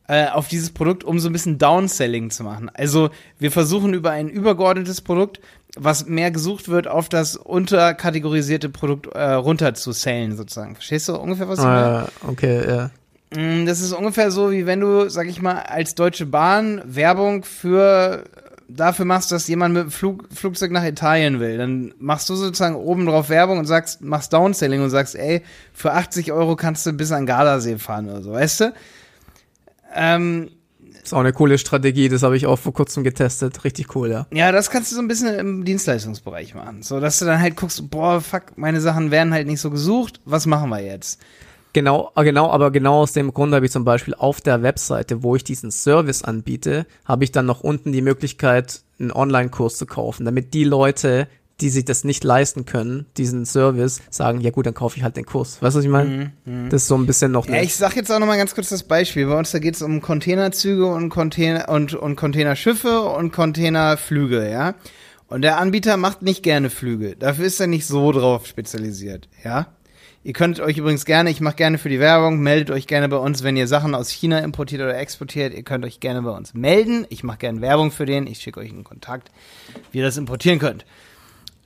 äh, 0.09 0.27
auf 0.29 0.49
dieses 0.49 0.71
Produkt, 0.71 1.05
um 1.05 1.19
so 1.21 1.29
ein 1.29 1.33
bisschen 1.33 1.59
Downselling 1.59 2.31
zu 2.31 2.43
machen. 2.43 2.71
Also 2.75 3.11
wir 3.39 3.51
versuchen 3.53 3.95
über 3.95 4.11
ein 4.11 4.29
übergeordnetes 4.29 5.01
Produkt, 5.03 5.41
was 5.77 6.07
mehr 6.07 6.31
gesucht 6.31 6.69
wird, 6.69 6.89
auf 6.89 7.09
das 7.09 7.37
unterkategorisierte 7.37 8.69
Produkt 8.69 9.07
äh, 9.15 9.33
runter 9.33 9.75
zu 9.75 9.93
sellen 9.93 10.37
sozusagen. 10.37 10.75
Verstehst 10.75 11.09
du 11.09 11.17
ungefähr, 11.17 11.49
was 11.49 11.59
ich 11.59 11.65
meine? 11.65 12.07
äh, 12.27 12.31
okay, 12.31 12.69
ja. 12.69 12.91
Mm, 13.39 13.67
Das 13.67 13.81
ist 13.81 13.93
ungefähr 13.93 14.31
so, 14.31 14.51
wie 14.51 14.67
wenn 14.67 14.81
du, 14.81 15.09
sag 15.11 15.27
ich 15.29 15.43
mal, 15.43 15.61
als 15.61 15.95
Deutsche 15.95 16.27
Bahn 16.27 16.83
Werbung 16.85 17.45
für 17.45 18.25
dafür 18.69 19.07
machst, 19.07 19.33
dass 19.33 19.49
jemand 19.49 19.75
mit 19.75 19.83
dem 19.85 19.91
Flug, 19.91 20.27
Flugzeug 20.33 20.71
nach 20.71 20.85
Italien 20.85 21.41
will. 21.41 21.57
Dann 21.57 21.95
machst 21.99 22.29
du 22.29 22.35
sozusagen 22.35 22.77
oben 22.77 23.07
drauf 23.07 23.31
Werbung 23.31 23.59
und 23.59 23.65
sagst, 23.65 24.03
machst 24.03 24.33
Downselling 24.33 24.83
und 24.83 24.91
sagst, 24.91 25.15
ey, 25.17 25.43
für 25.73 25.93
80 25.93 26.33
Euro 26.33 26.55
kannst 26.55 26.85
du 26.87 26.93
bis 26.93 27.11
an 27.13 27.25
Gardasee 27.27 27.79
fahren 27.79 28.09
oder 28.11 28.23
so, 28.23 28.33
weißt 28.33 28.61
du? 28.61 28.73
Ähm, 29.95 30.51
Ist 31.03 31.15
auch 31.15 31.21
eine 31.21 31.33
coole 31.33 31.59
Strategie, 31.59 32.09
das 32.09 32.23
habe 32.23 32.37
ich 32.37 32.47
auch 32.47 32.59
vor 32.59 32.73
kurzem 32.73 33.05
getestet. 33.05 33.65
Richtig 33.65 33.95
cool, 33.97 34.11
ja. 34.11 34.27
ja, 34.33 34.53
das 34.53 34.71
kannst 34.71 34.93
du 34.93 34.97
so 34.97 35.03
ein 35.03 35.09
bisschen 35.09 35.35
im 35.35 35.65
Dienstleistungsbereich 35.65 36.55
machen. 36.55 36.83
So, 36.83 37.01
dass 37.01 37.19
du 37.19 37.25
dann 37.25 37.41
halt 37.41 37.57
guckst, 37.57 37.91
boah, 37.91 38.21
fuck, 38.21 38.57
meine 38.57 38.81
Sachen 38.81 39.11
werden 39.11 39.33
halt 39.33 39.47
nicht 39.47 39.61
so 39.61 39.71
gesucht, 39.71 40.21
was 40.25 40.47
machen 40.47 40.71
wir 40.71 40.81
jetzt? 40.81 41.21
Genau, 41.73 42.11
äh, 42.17 42.25
genau, 42.25 42.51
aber 42.51 42.71
genau 42.71 43.03
aus 43.03 43.13
dem 43.13 43.33
Grund 43.33 43.55
habe 43.55 43.67
ich 43.67 43.73
zum 43.73 43.85
Beispiel 43.85 44.15
auf 44.15 44.41
der 44.41 44.63
Webseite, 44.63 45.23
wo 45.23 45.37
ich 45.37 45.45
diesen 45.45 45.71
Service 45.71 46.23
anbiete, 46.23 46.87
habe 47.05 47.25
ich 47.25 47.33
dann 47.33 47.47
noch 47.47 47.61
unten 47.61 47.93
die 47.93 48.03
Möglichkeit, 48.03 48.83
einen 48.99 49.13
Online-Kurs 49.13 49.77
zu 49.77 49.87
kaufen, 49.87 50.25
damit 50.25 50.55
die 50.55 50.65
Leute, 50.65 51.29
die 51.61 51.71
sich 51.71 51.85
das 51.85 52.05
nicht 52.05 52.23
leisten 52.23 52.67
können, 52.67 53.07
diesen 53.17 53.45
Service, 53.45 54.01
sagen, 54.11 54.41
ja 54.41 54.51
gut, 54.51 54.67
dann 54.67 54.75
kaufe 54.75 54.97
ich 54.97 55.03
halt 55.03 55.17
den 55.17 55.27
Kurs. 55.27 55.61
Weißt 55.61 55.75
du, 55.75 55.79
was 55.79 55.85
ich 55.85 55.91
meine? 55.91 56.33
Das 56.71 56.83
ist 56.83 56.89
so 56.89 56.97
ein 56.97 57.07
bisschen 57.07 57.33
noch 57.33 57.49
Ja, 57.49 57.61
ich 57.61 57.75
sag 57.75 57.97
jetzt 57.97 58.13
auch 58.13 58.19
noch 58.21 58.27
mal 58.27 58.37
ganz 58.37 58.55
kurz 58.55 58.69
das 58.69 58.85
Beispiel. 58.85 59.27
Bei 59.27 59.37
uns 59.37 59.51
da 59.51 59.59
geht 59.59 59.75
es 59.75 59.83
um 59.83 60.01
Containerzüge 60.01 60.87
und 60.87 61.09
Container 61.09 61.69
und, 61.69 61.95
und 61.95 62.17
Containerschiffe 62.17 63.01
und 63.01 63.33
Containerflüge, 63.33 64.49
ja. 64.49 64.75
Und 65.27 65.43
der 65.43 65.59
Anbieter 65.59 65.97
macht 65.97 66.23
nicht 66.23 66.43
gerne 66.43 66.71
Flüge. 66.71 67.15
Dafür 67.17 67.45
ist 67.45 67.61
er 67.61 67.67
nicht 67.67 67.87
so 67.87 68.13
drauf 68.13 68.47
spezialisiert, 68.47 69.29
ja. 69.45 69.67
Ihr 70.25 70.33
könnt 70.33 70.61
euch 70.61 70.79
übrigens 70.79 71.05
gerne, 71.05 71.31
ich 71.31 71.41
mache 71.41 71.57
gerne 71.57 71.79
für 71.79 71.89
die 71.89 72.01
Werbung, 72.01 72.41
meldet 72.41 72.71
euch 72.71 72.87
gerne 72.87 73.09
bei 73.09 73.17
uns, 73.17 73.45
wenn 73.45 73.57
ihr 73.57 73.67
Sachen 73.67 73.95
aus 73.95 74.11
China 74.11 74.41
importiert 74.41 74.83
oder 74.83 74.99
exportiert. 74.99 75.55
Ihr 75.55 75.63
könnt 75.63 75.85
euch 75.85 76.01
gerne 76.01 76.23
bei 76.23 76.31
uns 76.31 76.55
melden. 76.55 77.07
Ich 77.09 77.23
mache 77.23 77.39
gerne 77.39 77.61
Werbung 77.61 77.91
für 77.91 78.05
den. 78.05 78.27
Ich 78.27 78.41
schicke 78.41 78.61
euch 78.61 78.71
einen 78.71 78.85
Kontakt, 78.85 79.31
wie 79.93 79.99
ihr 79.99 80.05
das 80.05 80.17
importieren 80.17 80.59
könnt. 80.59 80.85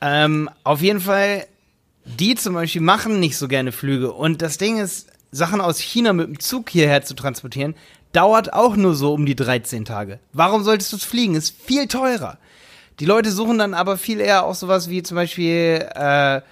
Ähm, 0.02 0.50
auf 0.64 0.82
jeden 0.82 1.00
Fall, 1.00 1.46
die 2.04 2.34
zum 2.34 2.54
Beispiel 2.54 2.82
machen 2.82 3.20
nicht 3.20 3.38
so 3.38 3.46
gerne 3.46 3.70
Flüge. 3.70 4.12
Und 4.12 4.42
das 4.42 4.58
Ding 4.58 4.78
ist, 4.78 5.08
Sachen 5.30 5.60
aus 5.60 5.78
China 5.78 6.12
mit 6.12 6.26
dem 6.26 6.40
Zug 6.40 6.68
hierher 6.68 7.02
zu 7.02 7.14
transportieren, 7.14 7.76
dauert 8.12 8.52
auch 8.52 8.74
nur 8.76 8.94
so 8.94 9.14
um 9.14 9.24
die 9.24 9.36
13 9.36 9.84
Tage. 9.84 10.18
Warum 10.32 10.64
solltest 10.64 10.92
du 10.92 10.96
es 10.96 11.04
fliegen? 11.04 11.36
Ist 11.36 11.56
viel 11.56 11.86
teurer. 11.86 12.36
Die 12.98 13.06
Leute 13.06 13.30
suchen 13.30 13.58
dann 13.58 13.74
aber 13.74 13.96
viel 13.96 14.20
eher 14.20 14.44
auch 14.44 14.56
sowas 14.56 14.90
wie 14.90 15.04
zum 15.04 15.14
Beispiel 15.14 15.88
äh, 15.94 16.42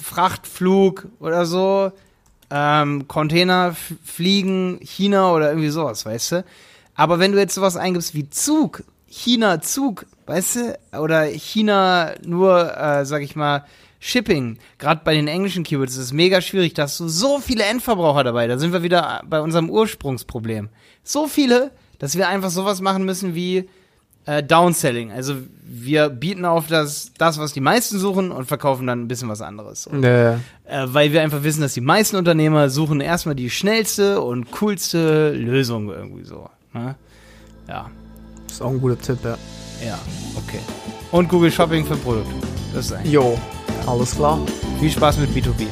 Frachtflug 0.00 1.08
oder 1.18 1.44
so, 1.44 1.92
ähm, 2.50 3.06
Container 3.08 3.76
fliegen, 4.04 4.78
China 4.82 5.32
oder 5.32 5.50
irgendwie 5.50 5.68
sowas, 5.68 6.06
weißt 6.06 6.32
du? 6.32 6.44
Aber 6.94 7.18
wenn 7.18 7.32
du 7.32 7.38
jetzt 7.38 7.54
sowas 7.54 7.76
eingibst 7.76 8.14
wie 8.14 8.30
Zug, 8.30 8.84
China 9.08 9.60
Zug, 9.60 10.06
weißt 10.30 10.56
du, 10.92 10.98
oder 11.00 11.24
China 11.24 12.12
nur, 12.24 12.76
äh, 12.76 13.04
sag 13.04 13.22
ich 13.22 13.36
mal, 13.36 13.64
Shipping, 13.98 14.58
gerade 14.78 15.02
bei 15.04 15.14
den 15.14 15.28
englischen 15.28 15.62
Keywords 15.62 15.92
ist 15.94 16.04
es 16.04 16.12
mega 16.12 16.40
schwierig, 16.40 16.72
da 16.72 16.84
hast 16.84 16.98
du 17.00 17.08
so 17.08 17.38
viele 17.38 17.64
Endverbraucher 17.64 18.24
dabei. 18.24 18.46
Da 18.46 18.58
sind 18.58 18.72
wir 18.72 18.82
wieder 18.82 19.22
bei 19.28 19.40
unserem 19.40 19.68
Ursprungsproblem. 19.68 20.70
So 21.04 21.26
viele, 21.26 21.70
dass 21.98 22.16
wir 22.16 22.28
einfach 22.28 22.48
sowas 22.50 22.80
machen 22.80 23.04
müssen 23.04 23.34
wie 23.34 23.68
äh, 24.24 24.42
Downselling. 24.42 25.12
Also 25.12 25.34
wir 25.62 26.08
bieten 26.08 26.46
auf 26.46 26.66
das, 26.66 27.12
das, 27.18 27.38
was 27.38 27.52
die 27.52 27.60
meisten 27.60 27.98
suchen 27.98 28.32
und 28.32 28.46
verkaufen 28.46 28.86
dann 28.86 29.02
ein 29.02 29.08
bisschen 29.08 29.28
was 29.28 29.42
anderes. 29.42 29.86
Und, 29.86 30.00
Nee. 30.00 30.08
äh, 30.08 30.38
weil 30.86 31.12
wir 31.12 31.20
einfach 31.20 31.42
wissen, 31.42 31.60
dass 31.60 31.74
die 31.74 31.80
meisten 31.82 32.16
Unternehmer 32.16 32.70
suchen 32.70 33.00
erstmal 33.02 33.34
die 33.34 33.50
schnellste 33.50 34.22
und 34.22 34.50
coolste 34.50 35.32
Lösung 35.32 35.90
irgendwie 35.90 36.24
so. 36.24 36.48
Ne? 36.72 36.94
Ja, 37.68 37.90
Ist 38.48 38.62
auch 38.62 38.70
ein 38.70 38.80
guter 38.80 38.98
Tipp, 38.98 39.18
ja. 39.24 39.36
Ja, 39.84 39.98
okay. 40.36 40.60
Und 41.10 41.28
Google 41.28 41.50
Shopping 41.50 41.84
für 41.84 41.96
Produkte. 41.96 42.34
Das 42.72 42.86
ist 42.86 42.92
eigentlich. 42.92 43.12
Jo, 43.12 43.38
alles 43.86 44.14
klar. 44.14 44.38
Viel 44.78 44.90
Spaß 44.90 45.18
mit 45.18 45.30
B2B. 45.30 45.66